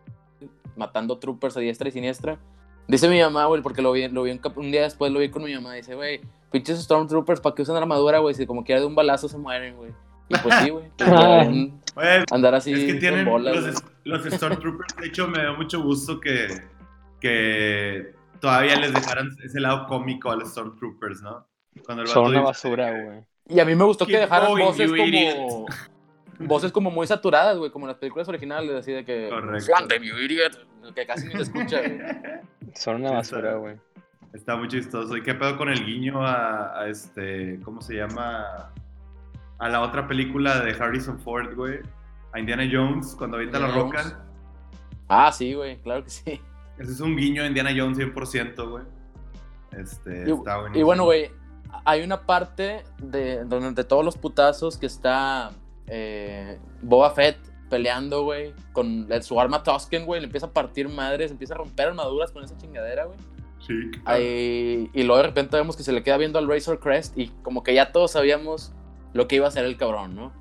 Matando 0.76 1.18
troopers 1.18 1.56
a 1.56 1.60
diestra 1.60 1.88
y 1.88 1.92
siniestra. 1.92 2.38
Dice 2.90 3.08
mi 3.08 3.20
mamá, 3.20 3.46
güey, 3.46 3.62
porque 3.62 3.82
lo 3.82 3.92
vi, 3.92 4.08
lo 4.08 4.24
vi 4.24 4.36
un, 4.56 4.70
día 4.72 4.82
después, 4.82 5.12
lo 5.12 5.20
vi 5.20 5.30
con 5.30 5.44
mi 5.44 5.54
mamá. 5.54 5.74
Dice, 5.74 5.94
güey, 5.94 6.20
pinches 6.50 6.82
Stormtroopers, 6.82 7.40
¿para 7.40 7.54
qué 7.54 7.62
usan 7.62 7.76
armadura, 7.76 8.18
güey? 8.18 8.34
Si 8.34 8.46
como 8.46 8.64
quiera 8.64 8.80
de 8.80 8.86
un 8.88 8.96
balazo 8.96 9.28
se 9.28 9.38
mueren, 9.38 9.76
güey. 9.76 9.92
Y 10.28 10.36
pues 10.38 10.54
sí, 10.56 10.70
güey. 10.70 10.90
andar 12.32 12.56
así. 12.56 12.72
Es 12.72 12.92
que 12.92 12.94
tienen 12.94 13.26
los, 13.26 13.84
los, 14.02 14.24
Stormtroopers. 14.24 14.96
De 14.96 15.06
hecho, 15.06 15.28
me 15.28 15.40
da 15.40 15.52
mucho 15.52 15.80
gusto 15.80 16.18
que, 16.18 16.48
que 17.20 18.12
todavía 18.40 18.74
les 18.74 18.92
dejaran 18.92 19.36
ese 19.44 19.60
lado 19.60 19.86
cómico 19.86 20.32
a 20.32 20.36
los 20.36 20.50
Stormtroopers, 20.50 21.22
¿no? 21.22 21.46
Cuando 21.86 22.04
Son 22.08 22.26
una 22.26 22.40
basura, 22.40 22.90
güey. 22.90 23.24
Y 23.48 23.60
a 23.60 23.64
mí 23.64 23.76
me 23.76 23.84
gustó 23.84 24.04
que 24.04 24.18
dejaran 24.18 24.58
voces 24.58 24.90
como. 24.90 25.66
Voces 26.40 26.72
como 26.72 26.90
muy 26.90 27.06
saturadas, 27.06 27.58
güey, 27.58 27.70
como 27.70 27.86
en 27.86 27.88
las 27.88 27.98
películas 27.98 28.28
originales, 28.28 28.70
así 28.72 28.92
de 28.92 29.04
que. 29.04 29.28
Correcto. 29.28 29.96
you 30.02 30.16
idiot. 30.18 30.66
Que 30.94 31.06
casi 31.06 31.28
ni 31.28 31.34
se 31.34 31.42
escucha, 31.42 31.80
güey. 31.80 32.00
Son 32.74 32.96
una 32.96 33.12
basura, 33.12 33.54
güey. 33.54 33.76
Está 34.32 34.56
muy 34.56 34.68
chistoso. 34.68 35.16
¿Y 35.16 35.22
qué 35.22 35.34
pedo 35.34 35.56
con 35.56 35.68
el 35.68 35.84
guiño 35.84 36.26
a, 36.26 36.80
a 36.80 36.88
este. 36.88 37.60
¿Cómo 37.62 37.80
se 37.82 37.94
llama? 37.94 38.72
a 39.60 39.68
la 39.68 39.82
otra 39.82 40.08
película 40.08 40.60
de 40.60 40.72
Harrison 40.72 41.20
Ford, 41.20 41.54
güey. 41.54 41.80
A 42.32 42.40
Indiana 42.40 42.66
Jones, 42.70 43.14
cuando 43.16 43.36
avienta 43.36 43.58
la 43.58 43.68
roca. 43.68 44.24
Ah, 45.08 45.30
sí, 45.30 45.54
güey, 45.54 45.78
claro 45.82 46.02
que 46.02 46.10
sí. 46.10 46.40
Ese 46.78 46.92
es 46.92 47.00
un 47.00 47.14
guiño 47.16 47.42
a 47.42 47.46
Indiana 47.46 47.70
Jones 47.76 47.98
100%, 47.98 48.70
güey. 48.70 48.84
Este, 49.72 50.24
y, 50.26 50.32
está 50.32 50.56
buenísimo. 50.56 50.80
Y 50.80 50.82
bueno, 50.82 51.04
güey, 51.04 51.30
hay 51.84 52.02
una 52.02 52.22
parte 52.22 52.84
de, 52.98 53.44
donde 53.44 53.72
de 53.72 53.84
todos 53.84 54.04
los 54.04 54.16
putazos 54.16 54.78
que 54.78 54.86
está 54.86 55.50
eh, 55.90 56.58
Boba 56.82 57.10
Fett 57.10 57.36
peleando, 57.68 58.22
güey, 58.24 58.54
con 58.72 59.08
su 59.22 59.40
arma 59.40 59.62
Tusken, 59.62 60.06
güey, 60.06 60.20
le 60.20 60.26
empieza 60.26 60.46
a 60.46 60.52
partir 60.52 60.88
madres, 60.88 61.30
empieza 61.30 61.54
a 61.54 61.58
romper 61.58 61.88
armaduras 61.88 62.32
con 62.32 62.42
esa 62.42 62.56
chingadera, 62.56 63.04
güey. 63.04 63.18
Sí. 63.60 63.90
y 64.94 65.02
luego 65.02 65.18
de 65.18 65.22
repente 65.22 65.56
vemos 65.56 65.76
que 65.76 65.82
se 65.82 65.92
le 65.92 66.02
queda 66.02 66.16
viendo 66.16 66.38
al 66.38 66.48
Razor 66.48 66.80
Crest 66.80 67.16
y 67.18 67.28
como 67.42 67.62
que 67.62 67.74
ya 67.74 67.92
todos 67.92 68.12
sabíamos 68.12 68.72
lo 69.12 69.28
que 69.28 69.36
iba 69.36 69.44
a 69.44 69.48
hacer 69.48 69.66
el 69.66 69.76
cabrón, 69.76 70.16
¿no? 70.16 70.32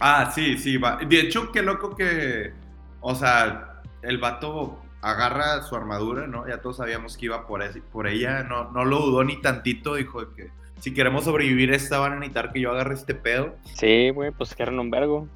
Ah, 0.00 0.30
sí, 0.32 0.56
sí, 0.56 0.76
va. 0.76 0.96
De 0.96 1.20
hecho, 1.20 1.50
qué 1.50 1.62
loco 1.62 1.96
que, 1.96 2.52
o 3.00 3.14
sea, 3.14 3.82
el 4.02 4.18
vato 4.18 4.80
agarra 5.02 5.62
su 5.62 5.74
armadura, 5.74 6.26
¿no? 6.26 6.46
Ya 6.48 6.60
todos 6.60 6.76
sabíamos 6.76 7.16
que 7.16 7.26
iba 7.26 7.46
por, 7.46 7.62
por 7.90 8.06
ella, 8.06 8.44
no, 8.44 8.70
no 8.70 8.84
lo 8.84 9.00
dudó 9.00 9.24
ni 9.24 9.40
tantito, 9.40 9.96
dijo 9.96 10.32
que 10.34 10.50
si 10.80 10.94
queremos 10.94 11.24
sobrevivir 11.24 11.72
esta 11.72 11.98
van 11.98 12.12
a 12.12 12.16
necesitar 12.16 12.52
que 12.52 12.60
yo 12.60 12.70
agarre 12.70 12.94
este 12.94 13.14
pedo. 13.14 13.54
Sí, 13.74 14.10
güey, 14.10 14.30
pues 14.30 14.54
que 14.54 14.62
un 14.64 14.90
vergo. 14.90 15.28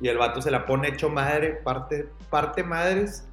Y 0.00 0.08
el 0.08 0.18
vato 0.18 0.42
se 0.42 0.50
la 0.50 0.66
pone 0.66 0.88
hecho 0.88 1.08
madre, 1.08 1.60
parte, 1.64 2.08
parte 2.28 2.62
madres, 2.62 3.28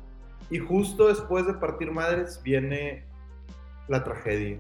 y 0.50 0.60
justo 0.60 1.08
después 1.08 1.48
de 1.48 1.54
partir 1.56 1.92
madres 1.92 2.40
viene 2.44 3.04
la 3.88 4.04
tragedia. 4.04 4.60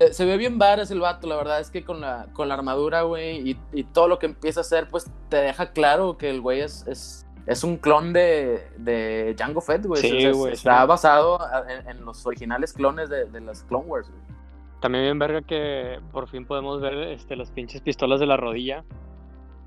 Eh, 0.00 0.14
se 0.14 0.24
ve 0.24 0.38
bien 0.38 0.58
varas 0.58 0.90
el 0.90 1.00
vato, 1.00 1.26
la 1.26 1.36
verdad 1.36 1.60
es 1.60 1.70
que 1.70 1.84
con 1.84 2.00
la, 2.00 2.26
con 2.32 2.48
la 2.48 2.54
armadura, 2.54 3.02
güey, 3.02 3.58
y, 3.72 3.84
todo 3.84 4.08
lo 4.08 4.18
que 4.18 4.26
empieza 4.26 4.60
a 4.60 4.62
hacer, 4.62 4.88
pues 4.88 5.10
te 5.28 5.36
deja 5.36 5.72
claro 5.72 6.16
que 6.16 6.30
el 6.30 6.40
güey 6.40 6.60
es, 6.60 6.86
es, 6.86 7.26
un 7.64 7.76
clon 7.78 8.12
de, 8.12 8.68
de 8.78 9.34
Django 9.36 9.60
Fett, 9.60 9.84
güey. 9.84 10.00
Sí, 10.00 10.30
güey. 10.30 10.52
Está 10.52 10.84
basado 10.86 11.38
en, 11.86 12.04
los 12.04 12.24
originales 12.26 12.72
clones 12.72 13.10
de, 13.10 13.26
de 13.26 13.40
las 13.40 13.64
Clone 13.64 13.86
Wars, 13.86 14.08
güey. 14.08 14.40
También 14.80 15.04
bien 15.04 15.18
verga 15.18 15.42
que 15.42 16.00
por 16.10 16.28
fin 16.28 16.46
podemos 16.46 16.80
ver 16.80 16.94
este, 16.94 17.36
las 17.36 17.50
pinches 17.50 17.82
pistolas 17.82 18.18
de 18.18 18.26
la 18.26 18.36
rodilla. 18.36 18.82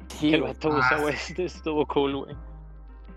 Sí, 0.07 0.33
el 0.33 0.41
vato 0.41 0.69
usa, 0.69 0.89
ah, 0.91 1.01
güey. 1.01 1.15
Estuvo 1.37 1.85
cool, 1.87 2.15
güey. 2.15 2.35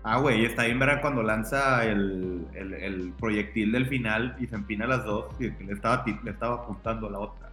Ah, 0.03 0.19
güey, 0.19 0.45
está 0.45 0.63
bien 0.63 0.79
verga 0.79 1.01
cuando 1.01 1.23
lanza 1.23 1.83
el, 1.83 2.47
el, 2.53 3.11
proyectil 3.19 3.71
del 3.71 3.87
final 3.87 4.37
y 4.39 4.47
se 4.47 4.55
empina 4.55 4.87
las 4.87 5.03
dos 5.03 5.25
y 5.39 5.49
le 5.49 5.73
estaba, 5.73 6.05
le 6.23 6.31
estaba 6.31 6.55
apuntando 6.55 7.07
a 7.07 7.11
la 7.11 7.19
otra. 7.19 7.49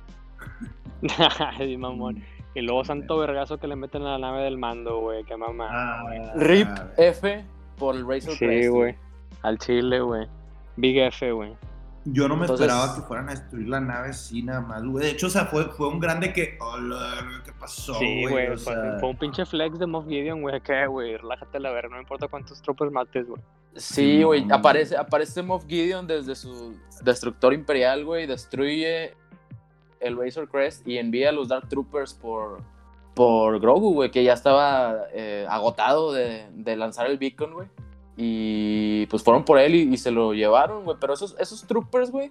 Ay, 1.58 1.76
mamón. 1.76 2.22
Y 2.54 2.60
luego 2.60 2.84
santo 2.84 3.18
vergazo 3.18 3.58
que 3.58 3.66
le 3.66 3.76
meten 3.76 4.02
a 4.02 4.12
la 4.12 4.18
nave 4.18 4.44
del 4.44 4.58
mando, 4.58 5.00
güey, 5.00 5.24
qué 5.24 5.36
mamá. 5.36 5.68
Ah, 5.70 6.04
RIP 6.36 6.68
F 6.96 7.44
por 7.76 7.96
el 7.96 8.06
Razor 8.06 8.34
Sí, 8.34 8.68
güey. 8.68 8.96
Al 9.42 9.58
chile, 9.58 10.00
güey. 10.00 10.28
Big 10.76 10.98
F, 10.98 11.32
güey. 11.32 11.56
Yo 12.06 12.28
no 12.28 12.36
me 12.36 12.44
esperaba 12.44 12.94
que 12.94 13.00
fueran 13.00 13.30
a 13.30 13.32
destruir 13.32 13.68
la 13.68 13.80
nave 13.80 14.10
así 14.10 14.42
nada 14.42 14.60
más, 14.60 14.84
güey. 14.84 15.06
De 15.06 15.12
hecho, 15.12 15.26
o 15.26 15.30
sea, 15.30 15.46
fue, 15.46 15.64
fue 15.70 15.88
un 15.88 15.98
grande 15.98 16.32
que. 16.34 16.58
¿Qué 17.44 17.52
pasó, 17.58 17.94
Sí, 17.94 18.26
güey. 18.28 18.56
Fue, 18.58 19.08
un 19.08 19.16
pinche 19.16 19.46
flex 19.46 19.78
de 19.78 19.86
Moff 19.86 20.06
Gideon, 20.06 20.42
güey. 20.42 20.60
¿Qué, 20.60 20.86
güey? 20.86 21.16
Relájate 21.16 21.58
la 21.60 21.70
verga. 21.70 21.94
No 21.94 22.00
importa 22.02 22.28
cuántos 22.28 22.60
tropas 22.60 22.92
mates, 22.92 23.26
güey. 23.26 23.40
Sí, 23.76 24.22
güey. 24.22 24.46
Aparece, 24.50 24.96
aparece 24.96 25.42
Moff 25.42 25.66
Gideon 25.66 26.06
desde 26.06 26.34
su 26.34 26.76
destructor 27.02 27.54
imperial, 27.54 28.04
güey. 28.04 28.26
Destruye 28.26 29.16
el 30.04 30.16
Razor 30.16 30.48
Crest 30.48 30.86
y 30.86 30.98
envía 30.98 31.30
a 31.30 31.32
los 31.32 31.48
Dark 31.48 31.68
Troopers 31.68 32.14
por, 32.14 32.58
por 33.14 33.60
Grogu, 33.60 33.94
güey, 33.94 34.10
que 34.10 34.22
ya 34.22 34.32
estaba 34.32 35.06
eh, 35.12 35.46
agotado 35.48 36.12
de, 36.12 36.76
lanzar 36.76 37.06
el 37.06 37.18
beacon, 37.18 37.54
güey. 37.54 37.68
Y 38.16 39.06
pues 39.06 39.24
fueron 39.24 39.44
por 39.44 39.58
él 39.58 39.74
y, 39.74 39.96
se 39.96 40.10
lo 40.10 40.34
llevaron, 40.34 40.84
güey. 40.84 40.96
Pero 41.00 41.14
esos, 41.14 41.34
esos 41.40 41.66
troopers, 41.66 42.10
güey, 42.10 42.30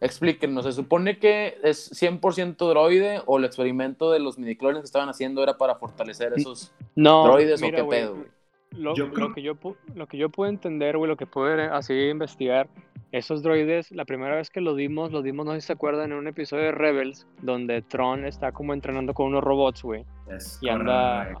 explíquenos, 0.00 0.64
¿se 0.64 0.72
supone 0.72 1.18
que 1.18 1.58
es 1.62 1.92
100% 1.92 2.56
droide 2.56 3.22
o 3.26 3.38
el 3.38 3.44
experimento 3.44 4.10
de 4.10 4.20
los 4.20 4.38
midichlorians 4.38 4.82
que 4.82 4.86
estaban 4.86 5.08
haciendo 5.08 5.42
era 5.42 5.58
para 5.58 5.74
fortalecer 5.74 6.32
esos 6.34 6.72
droides 6.94 7.62
o 7.62 7.66
qué 7.66 7.84
pedo, 7.84 8.14
güey? 8.14 8.39
Lo, 8.76 8.94
que 8.94 9.42
yo, 9.42 9.56
lo 9.94 10.06
que 10.06 10.16
yo 10.16 10.28
puedo 10.28 10.48
entender, 10.48 10.96
güey, 10.96 11.08
lo 11.08 11.16
que 11.16 11.26
puedo 11.26 11.74
así 11.74 11.92
investigar, 12.08 12.68
esos 13.12 13.42
droides, 13.42 13.90
la 13.90 14.04
primera 14.04 14.36
vez 14.36 14.50
que 14.50 14.60
los 14.60 14.76
dimos, 14.76 15.10
los 15.10 15.24
dimos, 15.24 15.44
no 15.44 15.52
sé 15.52 15.60
si 15.60 15.66
se 15.68 15.72
acuerdan, 15.72 16.12
en 16.12 16.18
un 16.18 16.28
episodio 16.28 16.64
de 16.64 16.72
Rebels, 16.72 17.26
donde 17.42 17.82
Tron 17.82 18.24
está 18.24 18.52
como 18.52 18.72
entrenando 18.72 19.12
con 19.12 19.26
unos 19.26 19.42
robots, 19.42 19.82
güey. 19.82 20.04
Y 20.60 20.68
anda, 20.68 21.34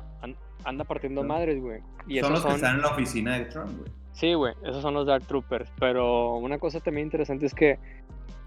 anda 0.64 0.84
partiendo 0.84 1.22
madres, 1.22 1.60
güey. 1.60 1.80
son 2.20 2.32
los 2.32 2.44
que 2.44 2.52
están 2.54 2.76
en 2.76 2.82
la 2.82 2.88
oficina 2.88 3.38
de 3.38 3.44
Tron, 3.44 3.76
güey. 3.76 3.90
Sí, 4.12 4.34
güey, 4.34 4.54
esos 4.64 4.82
son 4.82 4.94
los 4.94 5.06
Dark 5.06 5.24
Troopers. 5.26 5.72
Pero 5.78 6.34
una 6.36 6.58
cosa 6.58 6.80
también 6.80 7.06
interesante 7.06 7.46
es 7.46 7.54
que 7.54 7.78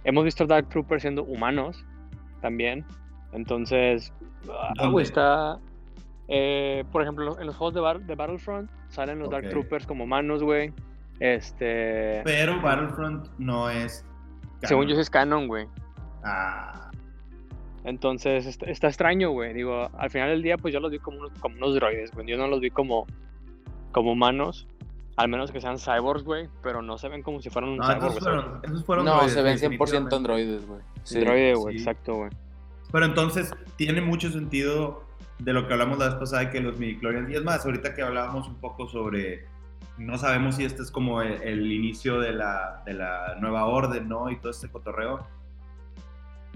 hemos 0.03 0.25
visto 0.25 0.45
Dark 0.45 0.67
Troopers 0.69 1.01
siendo 1.01 1.23
humanos 1.23 1.85
también. 2.41 2.85
Entonces, 3.31 4.13
ah, 4.77 4.87
güey, 4.89 5.03
está 5.03 5.59
eh, 6.27 6.83
por 6.91 7.01
ejemplo, 7.01 7.39
en 7.39 7.47
los 7.47 7.55
juegos 7.55 7.73
de, 7.73 8.05
de 8.05 8.15
Battlefront 8.15 8.69
salen 8.89 9.19
los 9.19 9.29
Dark 9.29 9.49
Troopers 9.49 9.85
como 9.85 10.05
manos, 10.05 10.43
güey. 10.43 10.73
Este. 11.19 12.21
Pero 12.23 12.61
Battlefront 12.61 13.27
no 13.37 13.69
es. 13.69 14.05
Según 14.63 14.87
yo, 14.87 14.99
es 14.99 15.09
canon, 15.09 15.47
güey. 15.47 15.67
Ah. 16.23 16.91
Entonces, 17.83 18.45
está, 18.45 18.87
extraño, 18.87 19.31
güey. 19.31 19.53
Digo, 19.53 19.89
al 19.97 20.09
final 20.09 20.29
del 20.29 20.41
día, 20.41 20.57
pues 20.57 20.73
yo 20.73 20.79
los 20.79 20.89
vi 20.89 20.99
como 20.99 21.19
unos, 21.19 21.31
como 21.39 21.57
unos 21.57 21.75
droides, 21.75 22.11
güey. 22.11 22.27
Yo 22.27 22.37
no 22.37 22.47
los 22.47 22.61
vi 22.61 22.69
como, 22.71 23.05
como 23.91 24.13
humanos. 24.13 24.67
Al 25.15 25.27
menos 25.27 25.51
que 25.51 25.59
sean 25.59 25.77
cyborgs, 25.77 26.23
güey. 26.23 26.47
Pero 26.61 26.81
no 26.81 26.97
se 26.97 27.09
ven 27.09 27.21
como 27.21 27.41
si 27.41 27.49
fueran 27.49 27.71
un 27.71 27.77
no, 27.77 27.85
cyborg. 27.85 28.61
Esos 28.63 28.85
fueron, 28.85 29.05
no, 29.05 29.27
se 29.27 29.41
ven 29.41 29.57
100% 29.57 30.15
androides, 30.15 30.65
güey. 30.65 30.79
Sí, 31.03 31.17
Androide, 31.17 31.55
güey, 31.55 31.75
exacto, 31.75 32.15
güey. 32.15 32.29
Pero 32.91 33.05
entonces, 33.05 33.53
tiene 33.75 34.01
mucho 34.01 34.29
sentido 34.31 35.03
de 35.43 35.53
lo 35.53 35.67
que 35.67 35.73
hablamos 35.73 35.99
la 35.99 36.05
vez 36.05 36.15
pasada, 36.15 36.49
que 36.49 36.61
los 36.61 36.79
midichlorians, 36.79 37.29
y 37.29 37.35
es 37.35 37.43
más, 37.43 37.65
ahorita 37.65 37.93
que 37.93 38.01
hablábamos 38.01 38.47
un 38.47 38.55
poco 38.55 38.87
sobre, 38.87 39.45
no 39.97 40.17
sabemos 40.17 40.55
si 40.55 40.63
este 40.63 40.81
es 40.81 40.91
como 40.91 41.21
el, 41.21 41.71
inicio 41.71 42.19
de 42.19 42.31
la, 42.31 42.81
de 42.85 42.93
la, 42.93 43.35
nueva 43.41 43.65
orden, 43.65 44.07
¿no? 44.07 44.29
Y 44.29 44.37
todo 44.37 44.51
este 44.51 44.69
cotorreo, 44.69 45.27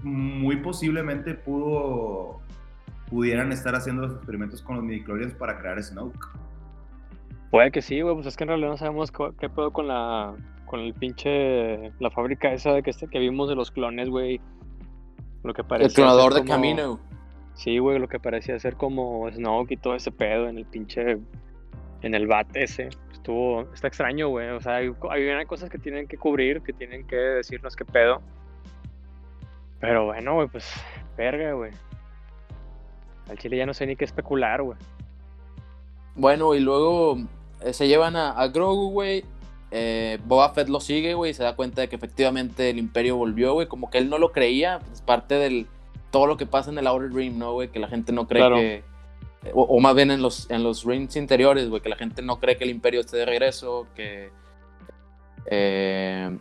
muy 0.02 0.56
posiblemente 0.56 1.34
pudo, 1.34 2.40
pudieran 3.10 3.52
estar 3.52 3.74
haciendo 3.74 4.02
los 4.02 4.16
experimentos 4.16 4.62
con 4.62 4.76
los 4.76 4.84
midichlorians 4.84 5.34
para 5.34 5.58
crear 5.58 5.82
Snoke. 5.82 6.26
Puede 7.50 7.70
que 7.70 7.82
sí, 7.82 8.00
güey, 8.00 8.14
pues 8.14 8.26
es 8.26 8.36
que 8.36 8.44
en 8.44 8.48
realidad 8.48 8.70
no 8.70 8.76
sabemos 8.76 9.12
qué 9.38 9.48
pedo 9.50 9.70
con 9.70 9.88
la, 9.88 10.34
con 10.64 10.80
el 10.80 10.94
pinche, 10.94 11.92
la 11.98 12.10
fábrica 12.10 12.52
esa 12.52 12.72
de 12.72 12.82
que, 12.82 12.90
este, 12.90 13.08
que 13.08 13.18
vimos 13.18 13.48
de 13.48 13.54
los 13.54 13.70
clones, 13.70 14.08
güey. 14.08 14.40
Lo 15.44 15.54
que 15.54 15.62
parece. 15.64 15.88
El 15.88 15.94
clonador 15.94 16.34
de 16.34 16.44
camino. 16.44 17.00
Sí, 17.58 17.78
güey, 17.78 17.98
lo 17.98 18.06
que 18.06 18.20
parecía 18.20 18.56
ser 18.60 18.76
como 18.76 19.28
Snoke 19.32 19.72
y 19.72 19.76
todo 19.76 19.96
ese 19.96 20.12
pedo 20.12 20.48
en 20.48 20.58
el 20.58 20.64
pinche. 20.64 21.18
En 22.02 22.14
el 22.14 22.28
bat 22.28 22.46
ese. 22.54 22.88
Estuvo. 23.10 23.62
Está 23.74 23.88
extraño, 23.88 24.28
güey. 24.28 24.50
O 24.50 24.60
sea, 24.60 24.76
hay, 24.76 24.92
hay 25.10 25.46
cosas 25.46 25.68
que 25.68 25.76
tienen 25.76 26.06
que 26.06 26.16
cubrir, 26.16 26.62
que 26.62 26.72
tienen 26.72 27.04
que 27.04 27.16
decirnos 27.16 27.74
qué 27.74 27.84
pedo. 27.84 28.22
Pero 29.80 30.06
bueno, 30.06 30.34
güey, 30.34 30.46
pues. 30.46 30.72
Verga, 31.16 31.54
güey. 31.54 31.72
Al 33.28 33.36
chile 33.38 33.56
ya 33.56 33.66
no 33.66 33.74
sé 33.74 33.86
ni 33.88 33.96
qué 33.96 34.04
especular, 34.04 34.62
güey. 34.62 34.78
Bueno, 36.14 36.54
y 36.54 36.60
luego 36.60 37.18
eh, 37.64 37.72
se 37.72 37.88
llevan 37.88 38.14
a, 38.14 38.46
Grogu, 38.46 38.92
güey. 38.92 39.24
Eh, 39.72 40.20
Boba 40.24 40.50
Fett 40.50 40.68
lo 40.68 40.78
sigue, 40.78 41.14
güey, 41.14 41.32
y 41.32 41.34
se 41.34 41.42
da 41.42 41.56
cuenta 41.56 41.80
de 41.80 41.88
que 41.88 41.96
efectivamente 41.96 42.70
el 42.70 42.78
Imperio 42.78 43.16
volvió, 43.16 43.54
güey. 43.54 43.66
Como 43.66 43.90
que 43.90 43.98
él 43.98 44.08
no 44.08 44.18
lo 44.18 44.30
creía, 44.30 44.78
es 44.92 45.02
parte 45.02 45.34
del 45.34 45.66
todo 46.10 46.26
lo 46.26 46.36
que 46.36 46.46
pasa 46.46 46.70
en 46.70 46.78
el 46.78 46.86
Outer 46.86 47.12
Rim, 47.12 47.38
¿no, 47.38 47.52
güey? 47.52 47.68
Que 47.68 47.78
la 47.78 47.88
gente 47.88 48.12
no 48.12 48.26
cree 48.26 48.50
que... 48.54 48.98
O, 49.54 49.78
más 49.80 49.94
bien 49.94 50.10
en 50.10 50.20
los, 50.20 50.50
en 50.50 50.64
los 50.64 50.84
rings 50.84 51.16
interiores, 51.16 51.68
güey, 51.68 51.80
que 51.80 51.88
la 51.88 51.96
gente 51.96 52.22
no 52.22 52.40
cree 52.40 52.56
que 52.56 52.64
el 52.64 52.70
imperio 52.70 53.00
esté 53.00 53.18
de 53.18 53.26
regreso, 53.26 53.86
que... 53.94 54.30
Eh, 55.46 56.36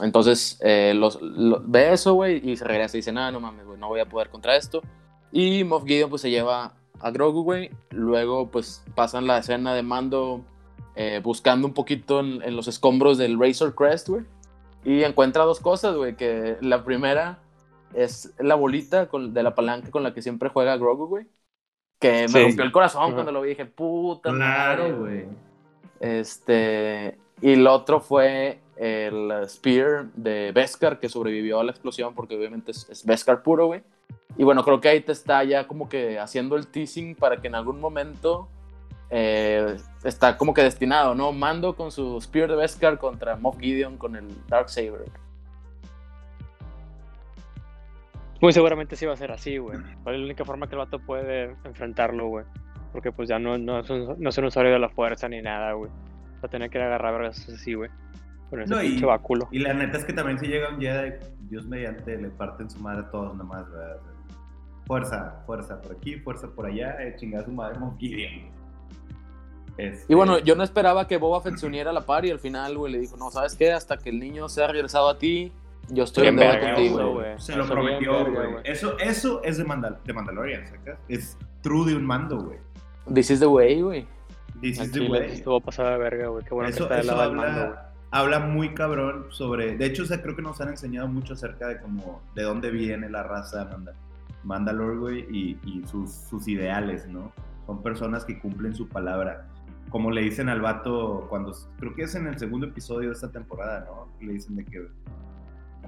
entonces, 0.00 0.58
eh, 0.62 0.92
los, 0.94 1.18
ve 1.66 1.92
eso, 1.92 2.14
güey, 2.14 2.48
y 2.48 2.56
se 2.56 2.64
regresa 2.64 2.96
y 2.96 3.00
dice, 3.00 3.12
nada, 3.12 3.30
no 3.30 3.40
mames, 3.40 3.66
güey, 3.66 3.78
no 3.78 3.88
voy 3.88 4.00
a 4.00 4.06
poder 4.06 4.30
contra 4.30 4.56
esto. 4.56 4.82
Y 5.30 5.62
Moff 5.64 5.84
Gideon, 5.84 6.10
pues, 6.10 6.22
se 6.22 6.30
lleva 6.30 6.74
a 7.00 7.10
Grogu, 7.10 7.42
güey. 7.42 7.70
Luego, 7.90 8.50
pues, 8.50 8.84
pasan 8.94 9.26
la 9.26 9.38
escena 9.38 9.74
de 9.74 9.82
Mando 9.82 10.44
eh, 10.96 11.20
buscando 11.22 11.66
un 11.66 11.74
poquito 11.74 12.20
en, 12.20 12.42
en, 12.42 12.56
los 12.56 12.66
escombros 12.66 13.18
del 13.18 13.38
Razor 13.38 13.74
Crest, 13.74 14.08
güey. 14.08 14.22
Y 14.84 15.02
encuentra 15.02 15.44
dos 15.44 15.60
cosas, 15.60 15.94
güey, 15.96 16.16
que 16.16 16.56
la 16.60 16.84
primera 16.84 17.40
es 17.94 18.34
la 18.38 18.54
bolita 18.54 19.06
de 19.06 19.42
la 19.42 19.54
palanca 19.54 19.90
con 19.90 20.02
la 20.02 20.14
que 20.14 20.22
siempre 20.22 20.48
juega 20.48 20.76
Grogu, 20.76 21.06
güey. 21.06 21.26
Que 21.98 22.26
me 22.32 22.42
rompió 22.42 22.64
el 22.64 22.72
corazón 22.72 23.12
cuando 23.12 23.32
lo 23.32 23.42
vi. 23.42 23.50
Dije, 23.50 23.66
puta 23.66 24.30
Claro, 24.30 24.98
güey. 24.98 25.26
Este. 26.00 27.18
Y 27.40 27.52
el 27.52 27.66
otro 27.66 28.00
fue 28.00 28.60
el 28.76 29.32
Spear 29.48 30.06
de 30.14 30.52
Beskar, 30.52 31.00
que 31.00 31.08
sobrevivió 31.08 31.60
a 31.60 31.64
la 31.64 31.72
explosión, 31.72 32.14
porque 32.14 32.36
obviamente 32.36 32.70
es, 32.70 32.88
es 32.88 33.04
Beskar 33.04 33.42
puro, 33.42 33.66
güey. 33.66 33.82
Y 34.36 34.44
bueno, 34.44 34.64
creo 34.64 34.80
que 34.80 34.88
ahí 34.88 35.00
te 35.00 35.12
está 35.12 35.42
ya 35.44 35.66
como 35.66 35.88
que 35.88 36.18
haciendo 36.18 36.56
el 36.56 36.68
teasing 36.68 37.16
para 37.16 37.38
que 37.38 37.48
en 37.48 37.56
algún 37.56 37.80
momento 37.80 38.48
eh, 39.10 39.76
está 40.04 40.36
como 40.36 40.52
que 40.52 40.62
destinado, 40.62 41.14
¿no? 41.14 41.32
Mando 41.32 41.74
con 41.74 41.90
su 41.90 42.20
Spear 42.20 42.50
de 42.50 42.56
Beskar 42.56 42.98
contra 42.98 43.36
Moff 43.36 43.58
Gideon 43.58 43.96
con 43.96 44.16
el 44.16 44.28
Dark 44.46 44.68
Saber. 44.68 45.10
Muy 48.40 48.52
seguramente 48.52 48.94
sí 48.94 49.04
va 49.04 49.14
a 49.14 49.16
ser 49.16 49.32
así, 49.32 49.58
güey. 49.58 49.78
Es 49.78 50.04
la 50.04 50.12
única 50.12 50.44
forma 50.44 50.68
que 50.68 50.74
el 50.74 50.78
vato 50.78 51.00
puede 51.00 51.56
enfrentarlo, 51.64 52.28
güey. 52.28 52.44
Porque 52.92 53.12
pues 53.12 53.28
ya 53.28 53.38
no, 53.38 53.58
no, 53.58 53.80
es 53.80 53.90
un, 53.90 54.16
no 54.18 54.28
es 54.28 54.38
un 54.38 54.44
usuario 54.44 54.72
de 54.72 54.78
la 54.78 54.88
fuerza 54.88 55.28
ni 55.28 55.42
nada, 55.42 55.72
güey. 55.72 55.90
Va 55.90 56.46
a 56.46 56.48
tener 56.48 56.70
que 56.70 56.80
agarrar 56.80 57.14
vergas 57.14 57.48
así, 57.48 57.74
güey. 57.74 57.90
Con 58.48 58.62
ese 58.62 58.74
pinche 58.76 59.04
báculo. 59.04 59.48
Y 59.50 59.58
la 59.58 59.74
neta 59.74 59.98
es 59.98 60.04
que 60.04 60.12
también 60.12 60.38
si 60.38 60.46
llega 60.46 60.70
un 60.70 60.80
Jedi, 60.80 61.14
Dios 61.50 61.66
mediante, 61.66 62.16
le 62.16 62.28
parten 62.30 62.70
su 62.70 62.78
madre 62.80 63.00
a 63.00 63.10
todos 63.10 63.36
nomás, 63.36 63.68
güey. 63.68 63.82
Fuerza, 64.86 65.42
fuerza 65.44 65.80
por 65.82 65.92
aquí, 65.92 66.16
fuerza 66.20 66.48
por 66.48 66.64
allá, 66.64 66.96
eh, 67.00 67.14
chingada 67.18 67.44
su 67.44 67.52
madre 67.52 67.78
Gideon. 67.98 68.50
Este... 69.76 70.10
Y 70.10 70.14
bueno, 70.14 70.38
yo 70.38 70.54
no 70.54 70.62
esperaba 70.62 71.06
que 71.06 71.18
Boba 71.18 71.42
Fett 71.42 71.56
se 71.56 71.66
uniera 71.66 71.90
a 71.90 71.92
la 71.92 72.06
par 72.06 72.24
y 72.24 72.30
al 72.30 72.38
final, 72.38 72.78
güey, 72.78 72.92
le 72.92 72.98
dijo, 72.98 73.16
no, 73.18 73.30
¿sabes 73.30 73.54
qué? 73.54 73.72
Hasta 73.72 73.98
que 73.98 74.08
el 74.08 74.18
niño 74.18 74.48
se 74.48 74.64
ha 74.64 74.66
regresado 74.66 75.10
a 75.10 75.18
ti, 75.18 75.52
yo 75.90 76.04
estoy 76.04 76.28
en 76.28 76.36
verga 76.36 76.74
contigo, 76.74 77.14
güey. 77.14 77.38
Se 77.38 77.56
lo 77.56 77.66
prometió, 77.66 78.24
güey. 78.30 78.48
Eso, 78.64 78.98
eso 78.98 79.42
es 79.42 79.58
de, 79.58 79.64
Mandal 79.64 79.98
de 80.04 80.12
Mandalorian, 80.12 80.66
¿sacas? 80.66 80.98
Es 81.08 81.36
true 81.62 81.90
de 81.90 81.96
un 81.96 82.04
mando, 82.04 82.38
güey. 82.40 82.58
This 83.12 83.30
is 83.30 83.40
the 83.40 83.46
way, 83.46 83.80
güey. 83.80 84.06
This 84.60 84.80
is 84.80 84.92
the 84.92 85.08
way. 85.08 85.32
Estuvo 85.32 85.60
pasada 85.60 85.92
de 85.92 85.98
verga, 85.98 86.28
güey. 86.28 86.44
Qué 86.44 86.54
bueno 86.54 86.68
eso, 86.68 86.88
que 86.88 86.94
está 86.94 86.96
del 86.96 87.06
lado 87.06 87.22
habla, 87.22 87.44
del 87.44 87.52
mando, 87.52 87.66
güey. 87.68 87.88
Habla 88.10 88.40
muy 88.40 88.74
cabrón 88.74 89.26
sobre. 89.30 89.76
De 89.76 89.86
hecho, 89.86 90.02
o 90.02 90.06
sea, 90.06 90.22
creo 90.22 90.36
que 90.36 90.42
nos 90.42 90.60
han 90.60 90.68
enseñado 90.68 91.08
mucho 91.08 91.34
acerca 91.34 91.68
de 91.68 91.80
cómo. 91.80 92.22
de 92.34 92.42
dónde 92.42 92.70
viene 92.70 93.08
la 93.08 93.22
raza 93.22 93.64
de 93.64 93.70
Mandal 93.70 93.94
Mandalore, 94.44 94.96
güey, 94.96 95.26
y, 95.30 95.58
y 95.64 95.84
sus, 95.86 96.12
sus 96.12 96.46
ideales, 96.48 97.06
¿no? 97.08 97.32
Son 97.66 97.82
personas 97.82 98.24
que 98.24 98.38
cumplen 98.38 98.74
su 98.74 98.88
palabra 98.88 99.46
como 99.90 100.10
le 100.10 100.22
dicen 100.22 100.48
al 100.48 100.60
vato 100.60 101.26
cuando 101.28 101.52
creo 101.78 101.94
que 101.94 102.02
es 102.02 102.14
en 102.14 102.26
el 102.26 102.38
segundo 102.38 102.66
episodio 102.66 103.08
de 103.08 103.14
esta 103.14 103.30
temporada, 103.30 103.86
¿no? 103.86 104.08
Le 104.20 104.34
dicen 104.34 104.56
de 104.56 104.64
que 104.64 104.86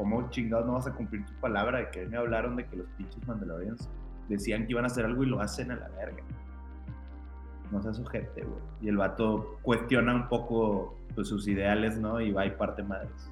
¿cómo 0.00 0.30
chingados 0.30 0.64
no 0.64 0.72
vas 0.72 0.86
a 0.86 0.94
cumplir 0.94 1.26
tu 1.26 1.34
palabra? 1.34 1.78
De 1.78 1.90
que 1.90 2.06
me 2.06 2.16
hablaron 2.16 2.56
de 2.56 2.66
que 2.66 2.74
los 2.74 2.88
pinches 2.96 3.26
Mandalorians 3.28 3.86
decían 4.30 4.64
que 4.64 4.72
iban 4.72 4.84
a 4.84 4.86
hacer 4.86 5.04
algo 5.04 5.24
y 5.24 5.26
lo 5.26 5.42
hacen 5.42 5.70
a 5.70 5.76
la 5.76 5.90
verga. 5.90 6.22
No 7.70 7.82
seas 7.82 8.00
ojete, 8.00 8.42
güey. 8.42 8.60
Y 8.80 8.88
el 8.88 8.96
vato 8.96 9.58
cuestiona 9.60 10.14
un 10.14 10.26
poco 10.28 10.96
pues, 11.14 11.28
sus 11.28 11.46
ideales, 11.46 11.98
¿no? 11.98 12.18
Y 12.18 12.32
va 12.32 12.46
y 12.46 12.52
parte 12.52 12.82
madres. 12.82 13.30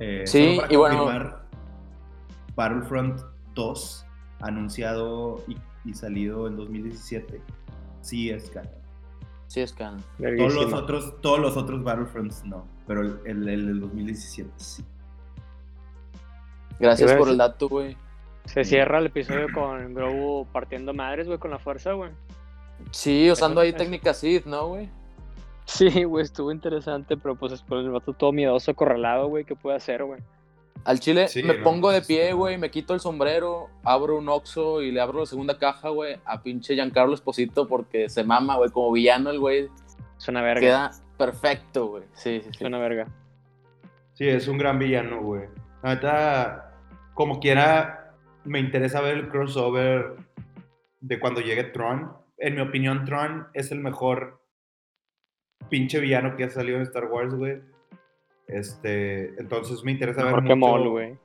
Eh, 0.00 0.24
sí, 0.26 0.60
y 0.68 0.76
bueno. 0.76 1.06
Battlefront 2.56 3.22
2, 3.54 4.06
anunciado 4.40 5.42
y, 5.48 5.56
y, 5.88 5.94
salido 5.94 6.46
en 6.46 6.56
2017, 6.56 7.40
sí 8.02 8.28
es 8.28 8.50
canon. 8.50 8.70
Sí 9.46 9.60
es 9.60 9.72
canon. 9.72 10.02
Todos 10.36 10.54
los, 10.54 10.72
otros, 10.74 11.20
todos 11.22 11.38
los 11.38 11.56
otros 11.56 11.82
Battlefronts 11.82 12.44
no 12.44 12.66
pero 12.88 13.02
el, 13.24 13.44
del 13.44 13.80
2017 13.80 14.50
sí. 14.56 14.84
Gracias 16.80 17.12
por 17.12 17.28
el 17.28 17.36
dato, 17.36 17.68
güey. 17.68 17.96
Se 18.46 18.64
cierra 18.64 18.98
el 18.98 19.06
episodio 19.06 19.46
con 19.52 19.92
Grogu 19.92 20.46
partiendo 20.50 20.94
madres, 20.94 21.26
güey, 21.26 21.38
con 21.38 21.50
la 21.50 21.58
fuerza, 21.58 21.92
güey. 21.92 22.10
Sí, 22.90 23.30
usando 23.30 23.60
ahí 23.60 23.74
técnica 23.74 24.14
Sith, 24.14 24.46
¿no, 24.46 24.68
güey? 24.68 24.88
Sí, 25.66 26.04
güey, 26.04 26.24
estuvo 26.24 26.50
interesante, 26.50 27.18
pero 27.18 27.36
pues 27.36 27.52
después 27.52 27.84
el 27.84 27.90
vato 27.90 28.14
todo 28.14 28.32
miedoso, 28.32 28.70
acorralado, 28.70 29.28
güey, 29.28 29.44
¿qué 29.44 29.54
puede 29.54 29.76
hacer, 29.76 30.02
güey? 30.02 30.20
Al 30.84 30.98
chile 31.00 31.26
me 31.44 31.54
pongo 31.54 31.90
de 31.90 32.00
pie, 32.00 32.32
güey, 32.32 32.56
me 32.56 32.70
quito 32.70 32.94
el 32.94 33.00
sombrero, 33.00 33.68
abro 33.82 34.16
un 34.16 34.30
Oxxo 34.30 34.80
y 34.80 34.92
le 34.92 35.00
abro 35.02 35.20
la 35.20 35.26
segunda 35.26 35.58
caja, 35.58 35.90
güey, 35.90 36.16
a 36.24 36.42
pinche 36.42 36.74
Giancarlo 36.74 37.12
Esposito 37.12 37.68
porque 37.68 38.08
se 38.08 38.24
mama, 38.24 38.56
güey, 38.56 38.70
como 38.70 38.92
villano 38.92 39.28
el 39.28 39.40
güey. 39.40 39.68
Es 40.16 40.28
una 40.28 40.40
verga. 40.40 40.60
Queda 40.60 40.90
perfecto, 41.18 41.86
güey. 41.88 42.04
Sí, 42.14 42.40
sí, 42.40 42.50
sí. 42.50 42.58
Es 42.60 42.62
una 42.62 42.78
verga. 42.78 43.06
Sí, 44.14 44.26
es 44.26 44.48
un 44.48 44.58
gran 44.58 44.78
villano, 44.78 45.22
güey. 45.22 45.48
Ahorita, 45.82 46.74
como 47.14 47.38
quiera, 47.38 48.14
me 48.44 48.58
interesa 48.58 49.00
ver 49.00 49.16
el 49.16 49.28
crossover 49.28 50.16
de 51.00 51.20
cuando 51.20 51.40
llegue 51.40 51.64
Tron. 51.64 52.12
En 52.38 52.54
mi 52.54 52.60
opinión, 52.60 53.04
Tron 53.04 53.48
es 53.52 53.70
el 53.70 53.80
mejor 53.80 54.40
pinche 55.68 56.00
villano 56.00 56.36
que 56.36 56.44
ha 56.44 56.50
salido 56.50 56.78
en 56.78 56.84
Star 56.84 57.04
Wars, 57.04 57.34
güey. 57.34 57.60
Este, 58.46 59.38
entonces 59.38 59.84
me 59.84 59.92
interesa 59.92 60.24
ver. 60.24 60.32
¿Por 60.32 60.44
qué 60.44 60.54
Maul, 60.54 60.88
güey? 60.88 61.18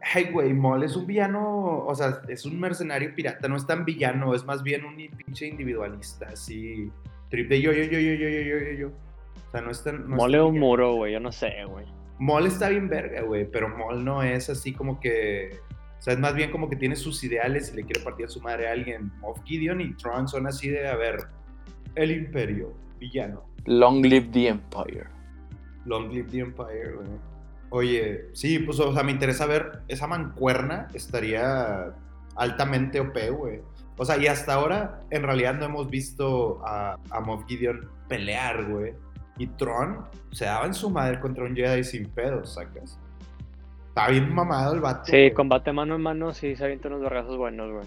Hey, 0.00 0.30
güey, 0.32 0.54
Maul 0.54 0.84
es 0.84 0.96
un 0.96 1.06
villano, 1.06 1.84
o 1.84 1.94
sea, 1.94 2.22
es 2.28 2.46
un 2.46 2.58
mercenario 2.58 3.14
pirata, 3.14 3.46
no 3.46 3.56
es 3.56 3.66
tan 3.66 3.84
villano, 3.84 4.34
es 4.34 4.44
más 4.44 4.62
bien 4.62 4.86
un 4.86 4.96
pinche 4.96 5.46
individualista, 5.46 6.28
así. 6.32 6.90
Trip 7.30 7.48
de 7.48 7.60
yo, 7.60 7.72
yo, 7.72 7.84
yo, 7.84 7.98
yo, 7.98 8.14
yo, 8.14 8.28
yo, 8.28 8.58
yo, 8.58 8.72
yo. 8.78 8.88
O 8.88 9.50
sea, 9.50 9.60
no 9.60 9.70
es 9.70 9.82
tan. 9.82 10.08
No 10.08 10.26
es 10.26 10.34
un 10.34 10.58
muro, 10.58 10.94
güey, 10.94 11.12
yo 11.12 11.20
no 11.20 11.32
sé, 11.32 11.64
güey. 11.66 11.86
Maul 12.18 12.46
está 12.46 12.68
bien 12.68 12.88
verga, 12.88 13.22
güey, 13.22 13.48
pero 13.50 13.68
Maul 13.68 14.04
no 14.04 14.22
es 14.22 14.50
así 14.50 14.72
como 14.72 15.00
que. 15.00 15.50
O 15.98 16.02
sea, 16.02 16.14
es 16.14 16.20
más 16.20 16.34
bien 16.34 16.50
como 16.50 16.68
que 16.68 16.76
tiene 16.76 16.96
sus 16.96 17.22
ideales 17.24 17.72
y 17.72 17.76
le 17.76 17.84
quiere 17.84 18.00
partir 18.00 18.26
a 18.26 18.28
su 18.28 18.40
madre 18.40 18.68
a 18.68 18.72
alguien. 18.72 19.10
Moff 19.20 19.42
Gideon 19.44 19.80
y 19.80 19.94
Tron 19.94 20.28
son 20.28 20.46
así 20.46 20.68
de, 20.68 20.86
a 20.88 20.96
ver, 20.96 21.26
el 21.94 22.12
imperio, 22.12 22.72
villano. 22.98 23.44
Long 23.64 24.02
live 24.02 24.28
the 24.32 24.48
Empire. 24.48 25.18
Long 25.84 26.10
Live 26.12 26.30
the 26.30 26.40
Empire, 26.40 26.92
güey. 26.94 27.08
Oye, 27.70 28.28
sí, 28.32 28.58
pues, 28.60 28.78
o 28.80 28.92
sea, 28.92 29.02
me 29.02 29.12
interesa 29.12 29.46
ver 29.46 29.82
esa 29.88 30.06
mancuerna, 30.06 30.88
estaría 30.94 31.94
altamente 32.36 33.00
OP, 33.00 33.16
güey. 33.30 33.60
O 33.98 34.04
sea, 34.04 34.16
y 34.16 34.26
hasta 34.28 34.54
ahora, 34.54 35.00
en 35.10 35.22
realidad 35.24 35.54
no 35.54 35.66
hemos 35.66 35.90
visto 35.90 36.62
a, 36.64 36.96
a 37.10 37.20
Moff 37.20 37.44
Gideon 37.46 37.90
pelear, 38.08 38.64
güey. 38.64 38.94
Y 39.38 39.48
Tron 39.48 40.06
se 40.32 40.46
daba 40.46 40.66
en 40.66 40.74
su 40.74 40.88
madre 40.88 41.20
contra 41.20 41.44
un 41.44 41.54
Jedi 41.54 41.84
sin 41.84 42.08
pedos, 42.08 42.54
¿sacas? 42.54 42.98
Está 43.88 44.08
bien 44.08 44.32
mamado 44.32 44.74
el 44.74 44.80
vato. 44.80 45.10
Sí, 45.10 45.32
combate 45.32 45.72
mano 45.72 45.96
en 45.96 46.02
mano, 46.02 46.32
sí, 46.32 46.54
se 46.54 46.64
avientan 46.64 46.92
unos 46.92 47.04
barrazos 47.04 47.36
buenos, 47.36 47.72
güey. 47.72 47.86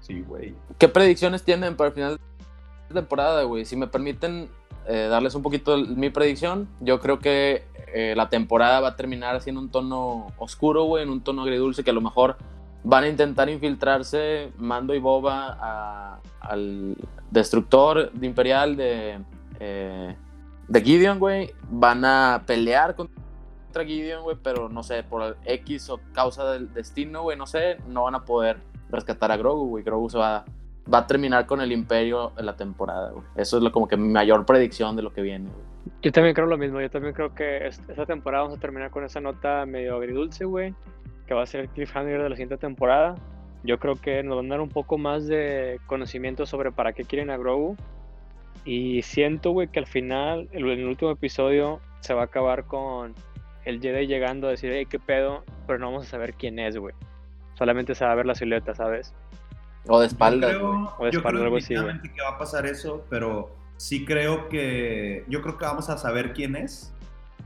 Sí, 0.00 0.20
güey. 0.20 0.54
¿Qué 0.78 0.88
predicciones 0.88 1.42
tienen 1.42 1.76
para 1.76 1.88
el 1.88 1.94
final 1.94 2.20
de 2.88 2.94
temporada, 2.94 3.42
güey? 3.44 3.64
Si 3.64 3.74
me 3.76 3.86
permiten, 3.86 4.48
eh, 4.86 5.08
darles 5.10 5.34
un 5.34 5.42
poquito 5.42 5.76
mi 5.76 6.10
predicción. 6.10 6.68
Yo 6.80 7.00
creo 7.00 7.18
que 7.18 7.64
eh, 7.94 8.14
la 8.16 8.28
temporada 8.28 8.80
va 8.80 8.88
a 8.88 8.96
terminar 8.96 9.36
así 9.36 9.50
en 9.50 9.58
un 9.58 9.70
tono 9.70 10.28
oscuro, 10.38 10.84
güey, 10.84 11.02
en 11.02 11.10
un 11.10 11.22
tono 11.22 11.42
agridulce, 11.42 11.84
que 11.84 11.90
a 11.90 11.94
lo 11.94 12.00
mejor 12.00 12.36
van 12.84 13.04
a 13.04 13.08
intentar 13.08 13.48
infiltrarse 13.48 14.52
Mando 14.58 14.94
y 14.94 14.98
Boba 14.98 16.20
al 16.40 16.96
destructor 17.30 18.12
de 18.12 18.26
imperial 18.26 18.76
de, 18.76 19.18
eh, 19.60 20.16
de 20.68 20.80
Gideon, 20.80 21.18
güey. 21.18 21.52
Van 21.70 22.04
a 22.04 22.42
pelear 22.46 22.94
contra 22.94 23.84
Gideon, 23.84 24.22
güey, 24.22 24.36
pero 24.42 24.68
no 24.68 24.82
sé, 24.82 25.02
por 25.02 25.36
X 25.44 25.90
o 25.90 26.00
causa 26.12 26.50
del 26.52 26.72
destino, 26.72 27.22
güey, 27.22 27.36
no 27.36 27.46
sé, 27.46 27.78
no 27.86 28.04
van 28.04 28.14
a 28.14 28.24
poder 28.24 28.58
rescatar 28.90 29.30
a 29.30 29.36
Grogu, 29.36 29.68
güey. 29.68 29.84
Grogu 29.84 30.08
se 30.10 30.18
va 30.18 30.36
a 30.38 30.44
va 30.92 30.98
a 30.98 31.06
terminar 31.06 31.46
con 31.46 31.60
el 31.60 31.72
imperio 31.72 32.32
en 32.36 32.46
la 32.46 32.56
temporada, 32.56 33.10
güey. 33.10 33.24
Eso 33.36 33.58
es 33.58 33.62
lo, 33.62 33.72
como 33.72 33.88
que 33.88 33.96
mi 33.96 34.08
mayor 34.08 34.46
predicción 34.46 34.96
de 34.96 35.02
lo 35.02 35.12
que 35.12 35.22
viene, 35.22 35.50
güey. 35.50 35.68
Yo 36.02 36.12
también 36.12 36.34
creo 36.34 36.46
lo 36.46 36.58
mismo, 36.58 36.80
yo 36.80 36.90
también 36.90 37.14
creo 37.14 37.34
que 37.34 37.66
esta 37.66 38.06
temporada 38.06 38.44
vamos 38.44 38.58
a 38.58 38.60
terminar 38.60 38.90
con 38.90 39.04
esa 39.04 39.20
nota 39.20 39.64
medio 39.66 39.96
agridulce, 39.96 40.44
güey, 40.44 40.74
que 41.28 41.34
va 41.34 41.42
a 41.42 41.46
ser 41.46 41.60
el 41.60 41.68
cliffhanger 41.68 42.22
de 42.22 42.28
la 42.30 42.34
siguiente 42.34 42.56
temporada. 42.56 43.14
Yo 43.62 43.78
creo 43.78 43.96
que 43.96 44.22
nos 44.22 44.36
van 44.36 44.46
a 44.46 44.48
dar 44.50 44.60
un 44.60 44.70
poco 44.70 44.96
más 44.98 45.26
de 45.26 45.78
conocimiento 45.86 46.46
sobre 46.46 46.72
para 46.72 46.94
qué 46.94 47.04
quieren 47.04 47.30
a 47.30 47.36
Grogu. 47.36 47.76
Y 48.64 49.02
siento, 49.02 49.50
güey, 49.50 49.68
que 49.68 49.78
al 49.78 49.86
final, 49.86 50.48
en 50.52 50.66
el 50.66 50.86
último 50.86 51.10
episodio, 51.10 51.80
se 52.00 52.14
va 52.14 52.22
a 52.22 52.24
acabar 52.24 52.64
con 52.64 53.14
el 53.64 53.80
Jedi 53.80 54.06
llegando 54.06 54.48
a 54.48 54.50
decir, 54.50 54.72
hey, 54.72 54.86
qué 54.86 54.98
pedo, 54.98 55.44
pero 55.66 55.78
no 55.78 55.86
vamos 55.86 56.06
a 56.06 56.10
saber 56.10 56.34
quién 56.34 56.58
es, 56.58 56.76
güey. 56.76 56.94
Solamente 57.54 57.94
se 57.94 58.04
va 58.04 58.12
a 58.12 58.14
ver 58.14 58.26
la 58.26 58.34
silueta, 58.34 58.74
¿sabes? 58.74 59.14
O 59.86 60.00
de 60.00 60.06
espaldas. 60.06 60.52
Yo 60.52 60.58
creo, 60.58 60.94
o 60.98 61.04
de 61.04 61.10
espalda, 61.10 61.44
algo 61.44 61.56
así, 61.56 61.74
que 61.74 62.22
va 62.22 62.30
a 62.30 62.38
pasar 62.38 62.66
eso, 62.66 63.04
pero 63.10 63.50
sí 63.76 64.04
creo 64.04 64.48
que. 64.48 65.24
Yo 65.28 65.42
creo 65.42 65.58
que 65.58 65.64
vamos 65.64 65.90
a 65.90 65.98
saber 65.98 66.32
quién 66.32 66.56
es. 66.56 66.94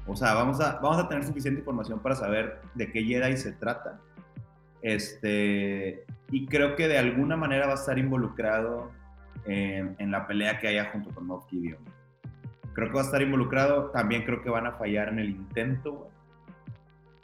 O 0.07 0.17
sea, 0.17 0.35
vamos 0.35 0.61
a, 0.61 0.81
vamos 0.81 0.99
a 0.99 1.09
tener 1.09 1.25
suficiente 1.25 1.61
información 1.61 2.01
para 2.01 2.15
saber 2.15 2.61
de 2.75 2.91
qué 2.91 3.05
Jedi 3.05 3.37
se 3.37 3.53
trata. 3.53 4.01
Este. 4.81 6.05
Y 6.31 6.47
creo 6.47 6.77
que 6.77 6.89
de 6.89 6.99
alguna 6.99 7.37
manera 7.37 7.67
va 7.67 7.73
a 7.73 7.77
estar 7.77 7.99
involucrado 7.99 8.91
en, 9.45 9.95
en 9.99 10.11
la 10.11 10.27
pelea 10.27 10.59
que 10.59 10.69
haya 10.69 10.91
junto 10.93 11.11
con 11.11 11.27
Moff 11.27 11.49
Gideon. 11.49 11.83
Creo 12.73 12.89
que 12.89 12.95
va 12.95 13.03
a 13.03 13.05
estar 13.05 13.23
involucrado. 13.23 13.91
También 13.91 14.25
creo 14.25 14.43
que 14.43 14.51
van 14.51 14.67
a 14.67 14.73
fallar 14.73 15.09
en 15.09 15.19
el 15.19 15.31
intento, 15.31 16.11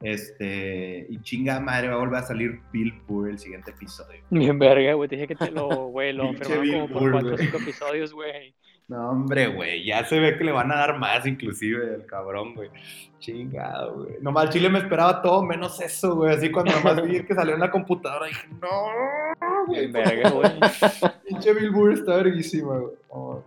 este, 0.00 1.06
y 1.08 1.20
chinga 1.22 1.58
madre, 1.58 1.88
va 1.88 1.94
a 1.94 1.98
volver 1.98 2.20
a 2.20 2.22
salir 2.22 2.60
Bill 2.72 2.94
Burr 3.06 3.30
el 3.30 3.38
siguiente 3.38 3.72
episodio. 3.72 4.22
Bien 4.30 4.58
verga, 4.58 4.92
güey, 4.94 5.08
te 5.08 5.16
dije 5.16 5.26
que 5.26 5.34
te 5.34 5.50
lo, 5.50 5.68
güey, 5.88 6.12
lo 6.12 6.32
como 6.44 6.88
por 6.88 7.10
4 7.10 7.34
o 7.34 7.38
5 7.38 7.56
episodios, 7.56 8.12
güey. 8.12 8.54
No, 8.88 9.10
hombre, 9.10 9.48
güey, 9.48 9.84
ya 9.84 10.04
se 10.04 10.18
ve 10.18 10.36
que 10.38 10.44
le 10.44 10.52
van 10.52 10.72
a 10.72 10.76
dar 10.76 10.98
más 10.98 11.26
inclusive 11.26 11.94
el 11.94 12.06
cabrón, 12.06 12.54
güey. 12.54 12.70
Chingado, 13.18 14.04
güey. 14.04 14.16
Nomás 14.20 14.50
Chile 14.50 14.70
me 14.70 14.78
esperaba 14.78 15.20
todo 15.20 15.42
menos 15.42 15.80
eso, 15.80 16.16
güey. 16.16 16.34
Así 16.34 16.50
cuando 16.50 16.72
nomás 16.72 17.02
vi 17.02 17.22
que 17.22 17.34
salió 17.34 17.54
en 17.54 17.60
la 17.60 17.70
computadora 17.70 18.26
dije, 18.26 18.48
no, 18.60 19.66
güey. 19.66 19.90
verga, 19.92 20.30
güey. 20.30 20.50
Pinche 21.26 21.52
Bill 21.52 21.70
Burr 21.70 21.92
está 21.92 22.16
verguísima, 22.16 22.78
güey. 22.78 23.42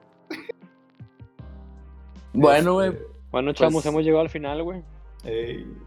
Bueno, 2.34 2.74
güey. 2.74 2.90
Este, 2.90 3.04
bueno, 3.32 3.54
chavos, 3.54 3.74
pues 3.74 3.86
hemos 3.88 4.04
llegado 4.04 4.22
al 4.22 4.30
final, 4.30 4.62
güey 4.62 4.84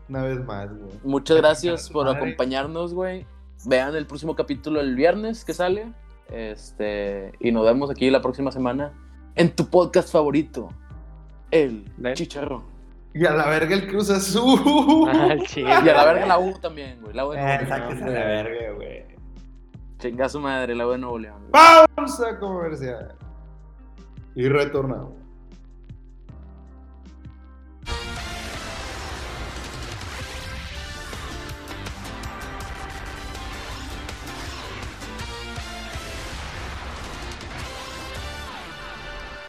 una 0.09 0.23
vez 0.23 0.45
más, 0.45 0.69
güey. 0.77 0.93
Muchas 1.03 1.37
gracias 1.37 1.91
por 1.91 2.09
acompañarnos, 2.09 2.95
güey. 2.95 3.27
Vean 3.67 3.97
el 3.97 4.07
próximo 4.07 4.35
capítulo 4.35 4.81
el 4.81 4.95
viernes 4.95 5.45
que 5.45 5.55
sale. 5.55 5.93
Este, 6.31 7.33
y 7.41 7.53
nos 7.53 7.65
vemos 7.65 7.91
aquí 7.91 8.11
la 8.11 8.23
próxima 8.23 8.51
semana 8.51 8.93
en 9.35 9.55
tu 9.55 9.67
podcast 9.69 10.11
favorito, 10.13 10.69
El 11.51 11.85
Chicharro. 12.15 12.65
Y 13.13 13.25
a 13.27 13.33
la 13.33 13.49
verga 13.49 13.75
el 13.77 13.87
Cruz 13.87 14.11
Azul. 14.11 15.09
Ah, 15.09 15.37
y 15.57 15.63
a 15.65 15.81
la 15.81 16.05
verga 16.05 16.27
la 16.27 16.39
U 16.39 16.59
también, 16.59 17.01
güey. 17.01 17.15
La 17.15 17.27
U 17.27 17.31
de 17.31 17.39
Nuevo 17.39 17.53
eh, 17.53 17.73
a 17.73 18.07
la 18.11 18.25
verga, 18.25 18.73
güey. 18.73 19.05
Chinga 19.99 20.29
su 20.29 20.41
madre, 20.41 20.75
la 20.75 20.87
U 20.87 20.91
de 20.91 20.99
Nuevo 20.99 21.19
León. 21.19 21.43
Vamos 21.51 22.21
a 22.21 22.39
comercial. 22.39 23.15
Y 24.35 24.49
retornamos. 24.49 25.24